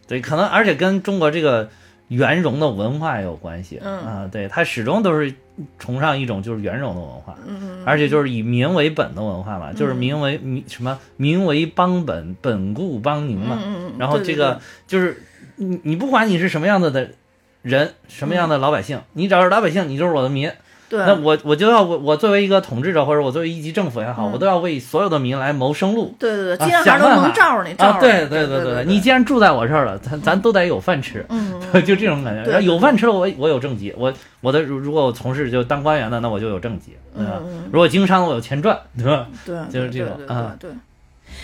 [0.07, 1.69] 对，可能而且跟中国这个
[2.07, 3.79] 圆融的文化也有关系。
[3.83, 5.33] 嗯啊，对，它始终都是
[5.77, 13.59] 崇尚一种就是圆融的文化，嗯，而且就是以民为本的文化嘛，就是民为民什么民为邦本，本固邦宁嘛。
[13.63, 15.21] 嗯嗯嗯，然后这个就是
[15.57, 17.11] 你你不管你是什么样子的
[17.65, 20.51] 人，什么样的老百姓，你只要是老百姓，你就是我的民。
[20.87, 26.15] 对那我我就要我我作为一个统治者，或者我作为一级政府也好，嗯我都要为所有的民来谋生路。
[26.19, 32.43] 对对对，想办法能罩着你，罩啊，着对对对对对，你既然住在我这儿了，咱咱都得有饭吃，嗯， 就这种感觉。
[32.43, 37.41] 对然后有饭吃了，我我有政绩，我我的如如果我从事就当官员的，那我就有政绩，对吧？
[37.71, 39.27] 如果经商，我有钱赚，对吧？
[39.43, 40.69] 对，就是这种啊对。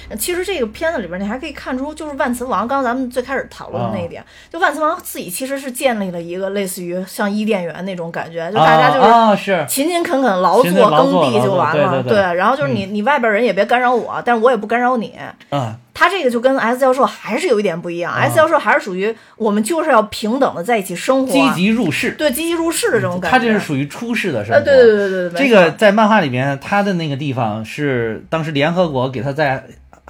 [0.09, 15.13] 对其实这个片子里边，你还可以看出，就是万磁王，刚刚咱们最开始讨论的那一点，就万磁王自己其实是建立了一个类似于像伊甸园那种感觉，就大家就是勤勤恳恳劳作耕地就完了，对然后就是你你外边人也别干扰我，但是我也不干扰你。
[15.49, 23.37] 啊，他这个就跟 S 教授还是有一点不一样、啊 s 教授还是属于我们就是要平等的在一起生活，积极入世，对积极入世的这种感觉。
[23.37, 24.59] 他这是属于出世的生活。
[24.59, 29.63] 呃，对对对对对，这个在漫画里面，他的那个地方是当时联合国给他在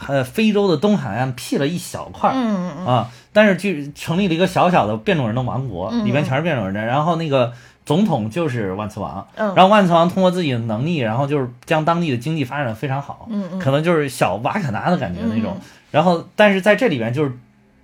[0.08, 7.54] 呃非洲的东海岸辟了一小块儿、嗯嗯啊，但是就成立了一个小小的变种人的王国，嗯里边全是变种人，然后那个。
[7.84, 9.56] 总统就是万磁王，嗯。
[9.56, 13.60] 然后万磁王通过自己的能力，然后就是将当地的经济发展的非常好，嗯嗯。
[13.60, 15.56] 可能就是小瓦坎达的感觉那种。
[15.60, 17.34] 嗯然后，但是在这里边就是，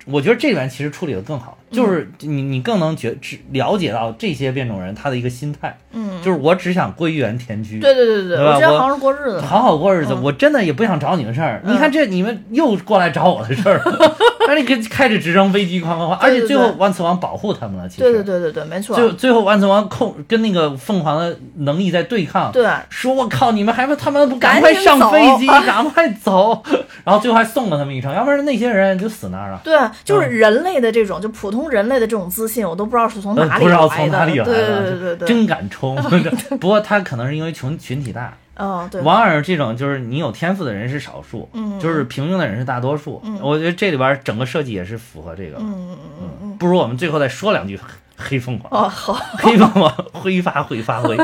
[0.06, 11.60] 我觉得这里边其实处理的更好，嗯就是你你更能觉只了解到这些变种人他的一个心态，嗯，就是我只想归园田居，对对对对我我之前好过日子，好好过日子，嗯我真的也不想找你们事儿。
[11.64, 13.80] 嗯你看这你们又过来找我的事儿，
[14.48, 18.96] 而且开开着直升飞机，哐哐哐，而且最后万磁王保护他们了，其实对对对对对，没错。
[18.96, 26.62] 最最后万磁王控跟那个凤凰的能力在对抗，对，说我靠，你们还不他们不赶快上飞机， 赶快走，
[27.04, 29.60] 然后最后还送了他们一程，要不然那些人就死那儿了。
[29.64, 35.96] 对，就是人类的这种，就普通人类的这种自信，我都不知道是从哪里来的，不知道从哪里来的，对对对对，真敢冲。
[36.60, 38.36] 不过他可能是因为群群体大。
[38.56, 43.22] 哦，对，往往这种就是你有天赋的人是少数，嗯，就是平庸的人是大多数。
[43.24, 45.56] 嗯，我觉得这里边整个设计也是符合这个。
[45.58, 47.78] 嗯嗯嗯嗯，不如我们最后再说两句
[48.16, 48.84] 黑凤凰。
[48.84, 51.16] 哦， 好，黑凤凰挥发会发挥。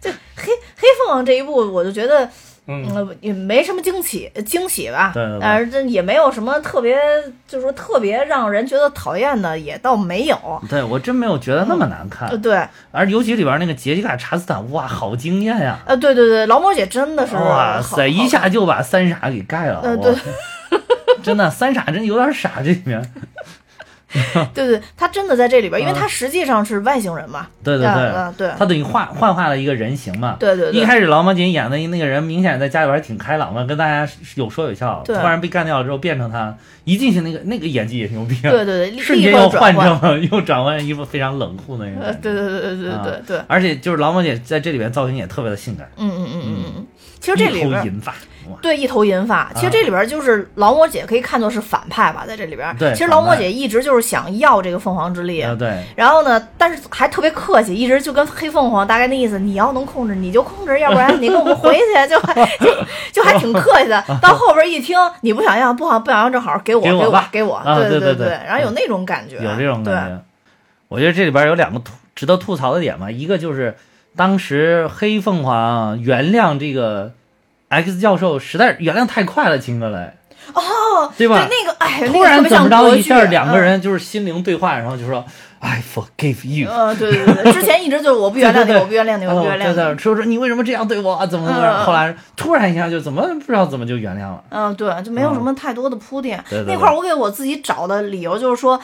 [0.00, 2.28] 就黑黑凤凰这一步，我就觉得。
[2.66, 5.10] 嗯，也没什么惊喜，惊喜吧？
[5.12, 5.38] 对对。
[5.40, 6.96] 但是这也没有什么特别，
[7.48, 10.38] 就是说特别让人觉得讨厌的，也倒没有。
[10.68, 12.40] 对我真没有觉得那么难看。
[12.40, 12.62] 对。
[12.90, 15.78] 而尤其里边那个杰西卡·查斯坦，哇，好惊艳呀！
[15.86, 19.80] 啊，对对对，劳模姐真的是哇塞，一下就把三傻给盖了。
[19.82, 20.14] 呃，对。
[21.22, 23.00] 真的，三傻真有点傻，这里面。
[24.54, 27.46] 对对，他真的在这里边，因为他实际上是外星人嘛。
[27.62, 30.36] 对对对，对，他等于幻幻化了一个人形嘛。
[30.38, 30.80] 对对对。
[30.80, 35.02] 一开始劳模姐演的那个人，明显在家里边挺开朗的，跟大家有说有笑。
[35.06, 36.54] 突然被干掉了之后，变成他，
[36.84, 38.36] 一进去那个那个演技也牛逼。
[38.42, 42.12] 对对对，瞬间又换成了， 又转换一副非常冷酷的那个。
[42.14, 43.40] 对对对对对对对。
[43.46, 45.90] 而且就是劳模姐在这里边造型也特别的性感。
[45.96, 46.86] 嗯嗯嗯嗯嗯。
[47.20, 48.00] 其实这里边。
[48.60, 49.50] 对，一头银发。
[49.54, 52.76] 其实这里边就是劳模姐可以看作是反派吧，在这里边。
[52.76, 52.92] 对。
[52.92, 55.44] 其实劳模姐一直就是想要这个凤凰之力。
[55.58, 55.82] 对。
[55.96, 64.04] 然后呢，但是还特别客气，一直就跟黑凤凰大概那意思，你要能控制你就控制，要不然你跟我们回去， 就就 就还挺客气的。
[64.20, 67.62] 到后边一听你不想要，不好不想要，正好给我给我吧，给我。
[67.64, 68.28] 对对对。
[68.46, 69.36] 然后有那种感觉。
[69.36, 70.22] 有这种感觉。
[70.88, 73.74] 我觉得这里边有两个吐值得吐槽的点嘛，一个就是
[74.14, 77.12] 当时黑凤凰原谅这个。
[77.72, 79.96] X 教授实在原谅太快了，秦格雷。
[80.52, 81.48] 哦，对吧？
[81.48, 85.24] 那个哎，突然怎么着一下，两个人就是心灵对话，然后就说
[85.60, 86.68] I forgive you。
[86.70, 89.98] 嗯，对对对， 之前一直就是我不原谅你，我不原谅你，我不原谅你。
[89.98, 91.26] 说说你为什么这样对我？
[91.28, 91.84] 怎么怎么？
[91.84, 94.44] 后来突然一下就怎么不知道怎么就原谅了。
[94.50, 96.42] 嗯，对，就没有什么太多的铺垫。
[96.66, 98.78] 那块我给我自己找的理由就是说，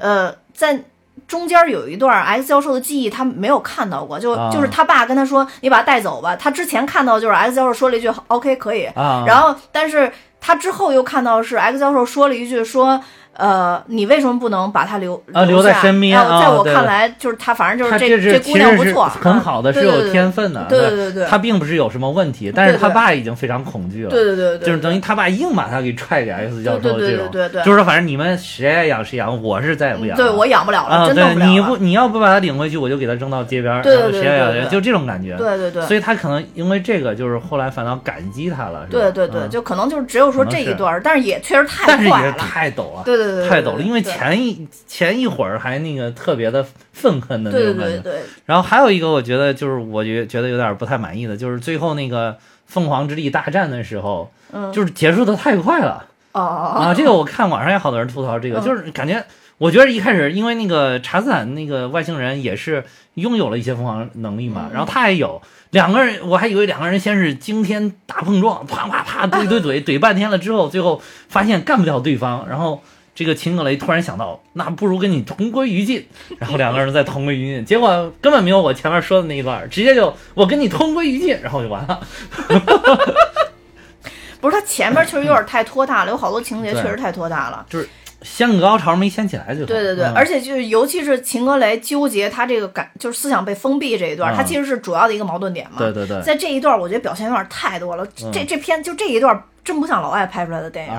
[0.00, 0.78] 呃，在。
[1.26, 8.88] 中间有一段 X 教授的记忆，他没有看到过，就就是他爸跟他说：“你把他带走吧。”他之前看到就是 X 教授说了一句 “OK，可以”，
[9.26, 13.00] 然后但是他之后又看到是 X 教授说了一句说。
[13.36, 16.18] 呃，你为什么不能把他留留在身边？
[16.18, 20.64] 在我看来，就是他，反正就是这这姑娘不错，很好的，是有天分的。
[20.68, 24.10] 对对对对，他并不是有什么问题，但是他爸已经非常恐惧了。
[24.10, 27.28] 对对对对，就是等于他爸硬把他给踹给 X 教授这种。
[27.30, 30.16] 对对对对，就是说，反正你们谁爱养谁养，我是再也不养。
[30.16, 31.46] 对我养不了了，真的。
[31.46, 33.82] 你不，你要不把他领回去，我就给他扔到街边。
[33.82, 35.36] 对对对，谁爱养谁，就这种感觉。
[35.36, 38.86] 对对对，所以他可能因为这个，就是后来反倒感激他了。
[38.90, 43.02] 对对对，就可能就是只有说这一段，但是也确实太快了，太陡了。
[43.04, 44.04] 对对对，太陡了，因为。
[44.04, 48.12] 前一前一会儿还那个特别的愤恨的那种感觉，
[48.44, 54.30] 然后还有一个我觉得就是我觉觉得有点不太满意的，就是最后那个凤凰之力大战的时候，
[54.72, 56.04] 就是结束的太快了。
[56.32, 59.24] 哦哦啊，这个我看网上也好多人吐槽这个，就是感觉
[59.58, 72.82] 我觉得一开始因为那个查斯坦那个外星人也是拥有了一些凤凰能力嘛，然后他也有两个人，我还以为两个人先是惊天大碰撞，啪啪啪怼怼怼怼半天了之后，最后发现干不掉对方，然后。
[73.14, 76.06] 这个秦格雷突然想到，那不如跟你同归于尽，
[76.38, 82.00] 然后两个人再同归于尽，结果根本没有我前面说的那一段，直接就我跟你同归于尽，然后就完了。
[84.40, 87.88] 不是他前面确实有点太拖沓了，有好多情节确实太拖沓了，就是
[88.24, 89.64] 掀个高潮没掀起来就。
[89.64, 95.76] 对对对，而且就是尤其是秦格雷纠结他这个感，就是思想被封闭这一段，他其实是主要的一个矛盾点嘛。
[95.78, 99.40] 对对对，在这一段我觉得表现有点太多了，这这片就这一段。
[99.64, 100.92] 真不像老外拍出来的电影，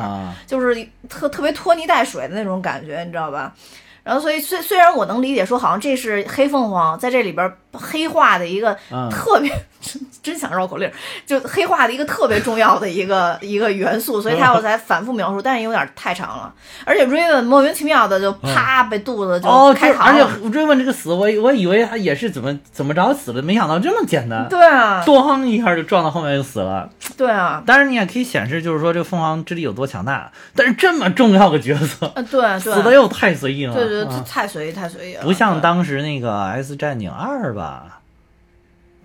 [0.48, 0.76] 就是
[1.08, 3.54] 特特别拖泥带水的那种感觉，你知道吧？
[4.02, 8.76] 然后，所以虽虽然我能理解说，好像这是黑凤凰在这里边黑化的一个
[9.10, 9.52] 特别。
[10.24, 10.92] 真想绕口令，
[11.28, 16.52] 就黑化的一个特别重要的一个 一个元素，所以他我才反复描述，但是有点太长了。
[16.84, 20.00] 而且 Raven 莫名其妙的就啪被肚子就开膛。
[20.00, 24.48] 而且 Raven 这个死，我我以为他也是怎么怎么着死的，没想到这么简单。
[24.50, 26.90] 对啊，咣一下就撞到后面就死了。
[27.16, 30.32] 对啊，当然你也可以显示，就是说这个凤凰之力有多强大。
[30.56, 33.76] 但是这么重要的角色，对，死的又太随意了。
[33.76, 35.22] 对对，太随意，太随意了。
[35.22, 37.65] 不像当时那个 S 战警二吧。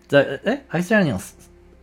[0.08, 1.16] 在哎，X 战警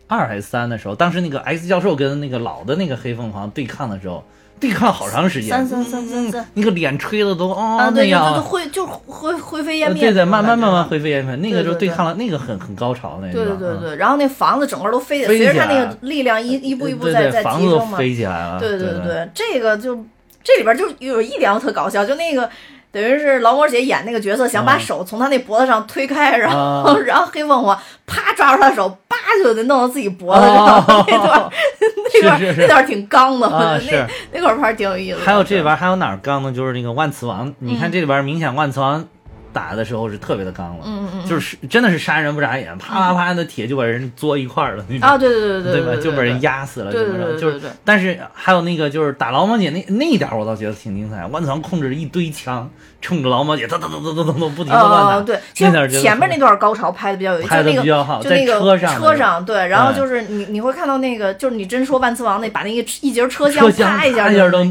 [0.07, 4.23] 二还是三的时候，当时那个 X 教授跟那个老的那个黑凤凰对抗的时候，
[4.59, 10.83] 对抗了好长时间，三三三三三，那个脸吹的都哦啊，那对，就样啊，就灰就灰灰飞烟灭，呃对对，慢慢慢慢。
[10.85, 17.97] 灰飞烟灭，那个就对抗了，那个很很高潮那个，对对对嗯对，然后那房子整个都飞起来，随着他那个力量一一步一步在在房子都提升嘛。
[17.97, 19.95] 飞起来了，对对对对，这个就
[20.43, 22.49] 这里边就有一点特搞笑，就那个
[22.91, 26.97] 等于是劳模姐演那个角色，想把嗯手从他那脖子上推开，然后、啊。
[27.05, 31.49] 然后黑凤凰啪抓住他手，叭就得弄到自己脖子上， 那段
[32.13, 33.47] 那段那段挺刚的，
[33.91, 35.25] 那那块儿拍挺有意思的。
[35.25, 36.51] 还有这里边还有哪儿刚呢？
[36.51, 37.79] 就是那个万磁王，你嗯。
[37.79, 39.05] 看这里边明显万磁王
[39.51, 45.07] 打的时候是特别的刚了，嗯嗯就是真的是杀人不眨眼，啪啪啪的铁就把人作一块儿了那种。
[45.09, 45.91] 啊，对对对对吧？
[45.93, 46.57] 对，就把人压。
[46.67, 51.25] 死了，对对对对对，但是还有那个就是打劳模姐那那一点我倒觉得挺精彩。
[51.27, 52.69] 万磁王控制着一堆枪，
[53.01, 55.15] 冲着劳模姐哒哒哒哒哒哒哒不停的乱打。
[55.15, 64.65] 呃，对，前面那段高潮拍的比较有意思，拍得就那个比较好在就那个车上车上对，然后嗯就是你你会看到那个，就是你真说万磁王那把那个一节车车厢啪一下就一下都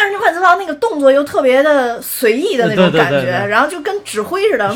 [0.00, 3.48] 但是万磁王那个动作又特别的随意的那种感觉，对对。
[3.48, 4.72] 然后就跟指挥似的，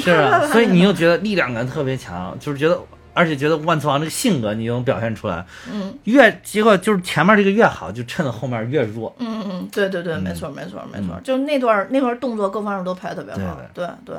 [0.49, 2.77] 所以你又觉得力量感特别强，就是觉得，
[3.15, 5.97] 而且觉得万磁王这个性格你又能表现出来，嗯。
[6.05, 9.15] 越结果就是前面这个越好，就趁着后面越弱。
[9.21, 14.17] 嗯嗯，对对对，没错没错没错，就那段那段动作各方面都拍的特别好，对对。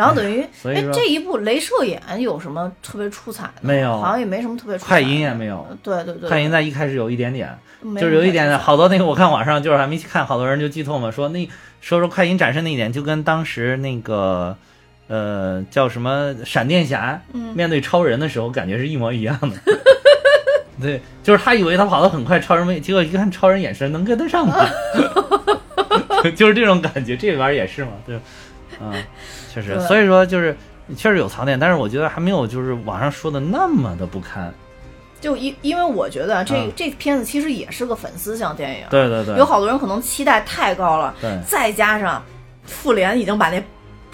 [0.00, 3.60] 然后等于，哎，这一部镭射眼有什么特别出彩的？
[3.60, 5.02] 没有好像也没什么特别出彩的。
[5.02, 7.56] 快银也没有，对对对，快银在一开始有一点点，
[8.00, 11.48] 就是有一点点，好多那个我看网上就是还没去看，好多人就剧透嘛，说那
[11.80, 14.56] 说说快银展示那一点就跟当时那个。
[15.12, 19.74] 呃，叫什么闪电侠嗯面对超人的时候，感觉是一模一样的。
[20.80, 24.68] 对，就是他以为他跑得很快，超人没，结果一看超人眼神能跟得上他，
[26.36, 27.16] 就是这种感觉。
[27.16, 28.14] 这里边也是嘛，对，
[28.78, 28.94] 啊、
[29.52, 30.56] 确实，所以说就是
[30.96, 34.52] 确实有槽点，但是我觉得还没有就是网上说的那么的不堪。
[35.20, 42.22] 就因因为我觉得这、嗯这片子其实也是个粉丝向电影，对对对，有好多人可能期待太高了，对再加上
[42.64, 43.62] 复联已经把那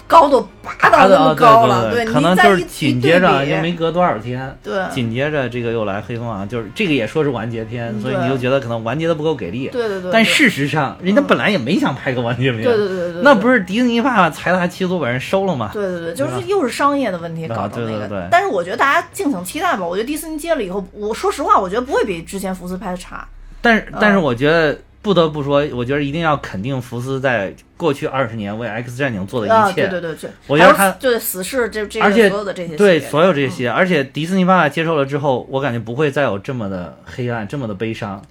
[0.07, 9.67] 高度拔达到那么高了，对可能就是紧接着又没隔多少天，对紧接着这个又来黑凤凰，就是这个也说是完结篇，嗯所以你就觉得可能完结的不够给力。
[9.67, 15.71] 对对对，但事实上，人家本来也没想拍个完结篇，对对对对对，那不是迪士尼爸爸财大气粗把人收了吗？
[15.73, 17.99] 对对对，就是又是商业的问题啊搞的那个。
[17.99, 19.85] 对对对但是我觉得大家敬请期待吧。
[19.85, 23.27] 我觉得迪士尼接了以后，我说实话，我觉得不会比之前福斯拍的差。
[23.61, 24.77] 但是，但是嗯我觉得
[25.07, 29.87] 不得不说，我觉得一定要肯定福斯在过去二十年为 X 战警做的啊，一切。
[29.87, 38.21] 对对对对，我觉得他还有对死侍这这而且个所有的这些对所有这些，而且迪士尼爸爸接受了之后，我感觉不会再有这么的黑暗，这么的悲伤。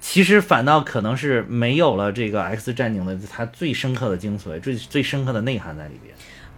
[0.00, 6.14] 其实反倒可能是没有了这个 X 战警的它最深刻的精髓，最最深刻的内涵在里边。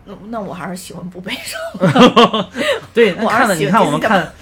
[0.06, 2.48] 那那我还是喜欢不悲伤。
[2.94, 4.32] 对，那 我看了，你看我们看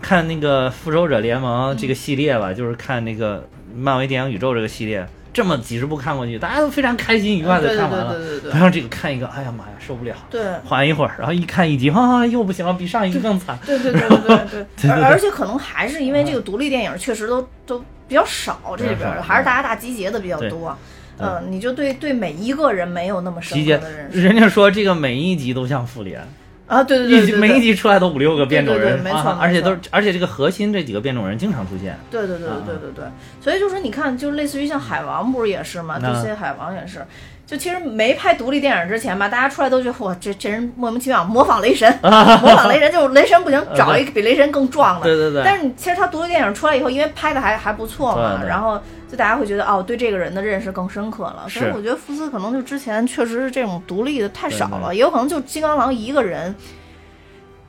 [0.00, 3.46] 看那个复仇者联盟这个系列吧，就是看那个
[3.76, 8.14] 漫威电影宇宙这个系列，这么几十部看过去，大家都非常开心愉快的看完了。
[8.14, 10.42] 对对对对然后这个看一个，哎呀妈呀，受不了，对。
[10.64, 13.58] 缓一会儿，然后一看一集，啊，又不行了，比上一个更惨。
[13.66, 17.78] 对对对对对对，对 而而且可能还是因为这个独立电影确实都都
[18.08, 20.76] 比较少，这里边还是大家大集结的比较多。
[21.18, 26.20] 对嗯，你就对对每一个人没有那么深集结刻的认，识人家说这个每一集都像复联，
[26.66, 31.96] 啊，对对对每一集出来都五六个变种对对人，对没错啊而且都是而且这个核心这几个变种人经常出现。
[32.10, 33.04] 对对对啊对对对对，
[33.40, 35.98] 所以就是你看，就类似于像海王不是也是吗？
[36.02, 37.06] 那这些海王也是，
[37.46, 45.04] 就其实没拍独立电影之前吧，大家出来都觉得哇，这这人莫名其妙模仿雷神，模仿雷神，就是雷神不行，找一个比雷神更壮的。
[45.04, 51.44] 对对对但是你其实他独立电影出来以后，因为拍的还还不错嘛，然后就大家会觉得哦，对这个人的认识更深刻了。
[51.48, 56.54] 所以是我觉得福斯可能就之前确实是这种独立的太少了，也有可能就金刚狼一个人。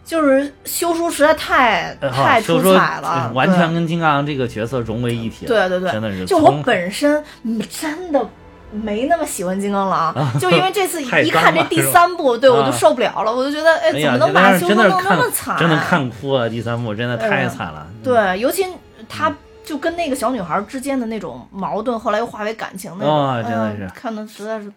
[0.04, 5.50] 就是修书实在太呃太出彩了，呃完全跟金刚狼这个角色融为一体了。
[5.50, 8.26] 对对对，真的是就我本身嗯真的
[8.72, 15.58] 没那么喜欢金刚狼， 就因为这次 一看这第三部，对我就啊受不了了，我就觉得哎，怎么能把修哥弄那么惨？
[15.58, 16.50] 真的看哭了。
[16.50, 17.88] 第三部真的太嗯惨了。
[18.04, 18.66] 对，尤其
[19.08, 19.34] 他
[19.64, 24.72] 就跟那个小女孩之间的那种矛盾，后来又化为感情那种，哦真的是看的实在是。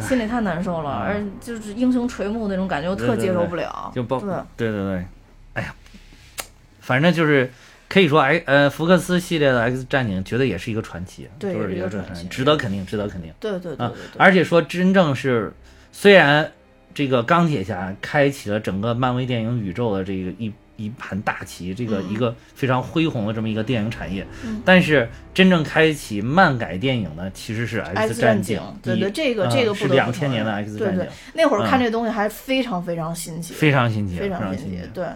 [0.00, 3.92] 心里太难受了，哎而就是英雄垂暮那种感觉，我特接受不了。
[3.94, 5.04] 就包对对对对，
[5.52, 5.72] 哎呀，
[6.80, 7.48] 反正就是
[7.94, 15.52] 可以说哎呃福克斯系列的 X 战警绝对也是一个传奇，对就是一个传奇值得肯定，值得肯定对对对而且说真正是
[15.92, 16.50] 虽然
[16.92, 20.52] 这个钢铁侠开启了整个漫威电影宇宙的这个一。
[20.76, 22.10] 一盘大棋，这个嗯。
[22.10, 24.60] 一个非常恢宏的这么一个电影产业，嗯。
[24.64, 35.06] 但是真正开启漫改电影的其实是 X 战战警对对这个嗯这个不是两千年的 X 对对战警，那会儿看嗯这东西还非常非常新奇，非常新奇，非非常新奇对，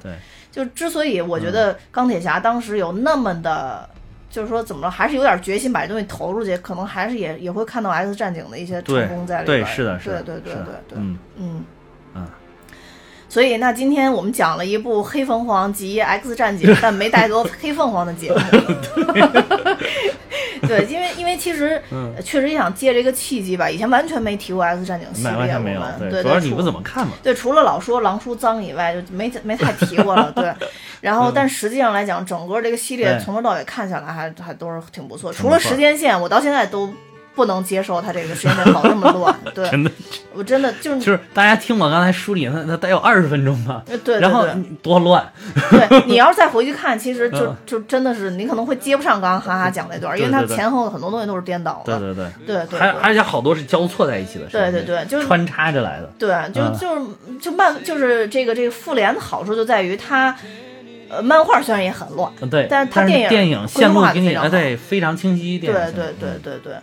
[0.59, 3.89] 就之所以我觉得钢铁侠当时有那么的
[4.29, 9.65] 就是说怎么着，还是有点决心把这东西投出去，可能还是也也会看到 X 战警的一些成功在里边儿。
[9.65, 11.65] 对是的是的对对对对对，嗯嗯嗯。
[13.29, 18.39] 所以，那今天我们讲了一部《黑凤凰及 X 战警》， 但没带多黑凤凰的节目。
[20.67, 21.81] 对，因为因为其实、
[22.25, 27.13] 确实也想借这个契机吧，以前完全没提过 X 战警系列，完完全没有我们，对，主要你除不怎么看嘛。
[27.23, 30.33] 对，除了老说狼叔脏以外，就没没太提过了。
[30.33, 30.53] 对，
[31.01, 34.79] 然后但实际上来讲，整个这个系列从头到尾看下来还还都是。
[34.91, 36.91] 挺不错除了时间线，我到现在都
[37.39, 39.33] 不能接受他这个时间线搞这么乱。
[39.55, 39.91] 对，真的
[40.35, 43.81] 我真的就是就是大家听我刚才梳理，那那得有二十分钟吧。
[43.87, 44.45] 呃对对然后
[44.83, 45.25] 多乱，
[45.71, 51.99] 对你要是再回去看，其实 就嗯就真的是你可能会接不上刚刚哈哈讲那段，因为它前后很多东西都是颠倒的。
[52.01, 56.11] 对对对，对对对还而且好多是交错在一起的，对对对就是穿插着来的。
[56.19, 60.35] 对，就嗯就是就漫就是这个这个复联的好处就在于它，
[61.09, 65.59] 呃，漫画虽然也很乱，嗯，对，但是它电影电影线路给你，对，非常清晰。
[65.59, 66.75] 对对对对对。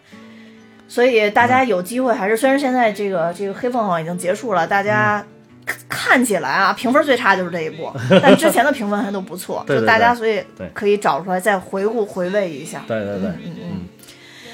[0.88, 5.24] 所以大家有机会还是，虽然现在这个这个黑凤凰已经结束了，大家
[5.66, 7.92] 看看起来啊，评分最差就是这一部，
[8.22, 10.42] 但之前的评分还都不错，对对就大家所以
[10.74, 12.84] 可以找出来再回顾回味一下。
[12.88, 13.82] 对对对，嗯嗯。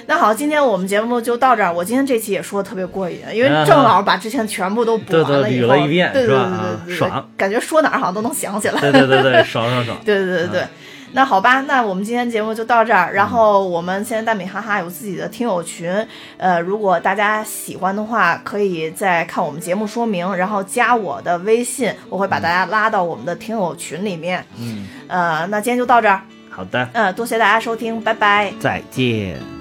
[0.07, 1.71] 那好，今天我们节目就到这儿。
[1.71, 6.35] 我今天这期也说的特别过瘾，因为嗯正好把之前全部都补完了以后，捋了一遍对对
[6.85, 8.81] 对是吧啊对对感觉说哪儿好像都能想起来。
[8.81, 9.97] 对对对对，爽爽爽。
[10.03, 10.63] 对对对对。
[11.13, 13.13] 那好吧，那我们今天节目就到这儿。
[13.13, 15.93] 然后我们现在大米哈哈有自己的听友群，
[16.37, 24.45] 呃，如果大家喜欢的话，可以再看我们节目说明，然后加我的微信，我会把大家拉到我们的听友群里面。
[24.57, 28.53] 嗯，呃，那今天就到这儿，好的，嗯、多谢大家收听，拜拜。
[28.59, 29.60] 再见。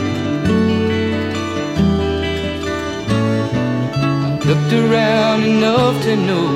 [4.51, 6.47] Looked around enough to know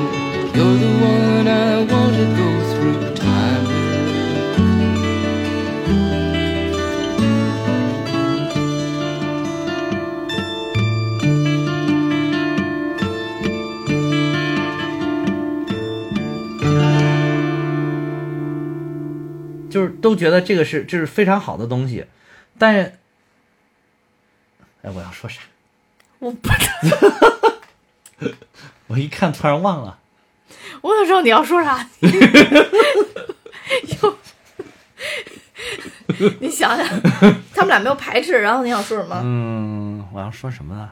[0.54, 3.96] you're the one I want to go through time with.
[19.70, 22.04] “就是都觉得这个是这是非常好的东西，
[22.58, 22.92] 但是，
[24.82, 25.40] 哎，我要说啥？
[26.18, 26.98] 我不知道，
[28.88, 29.98] 我一看突然忘了。
[30.82, 31.86] 我想知道你要说啥。
[34.02, 34.18] 又，
[36.40, 36.86] 你想想，
[37.54, 39.20] 他们俩没有排斥，然后你想说什么？
[39.24, 40.90] 嗯，我要说什么呢？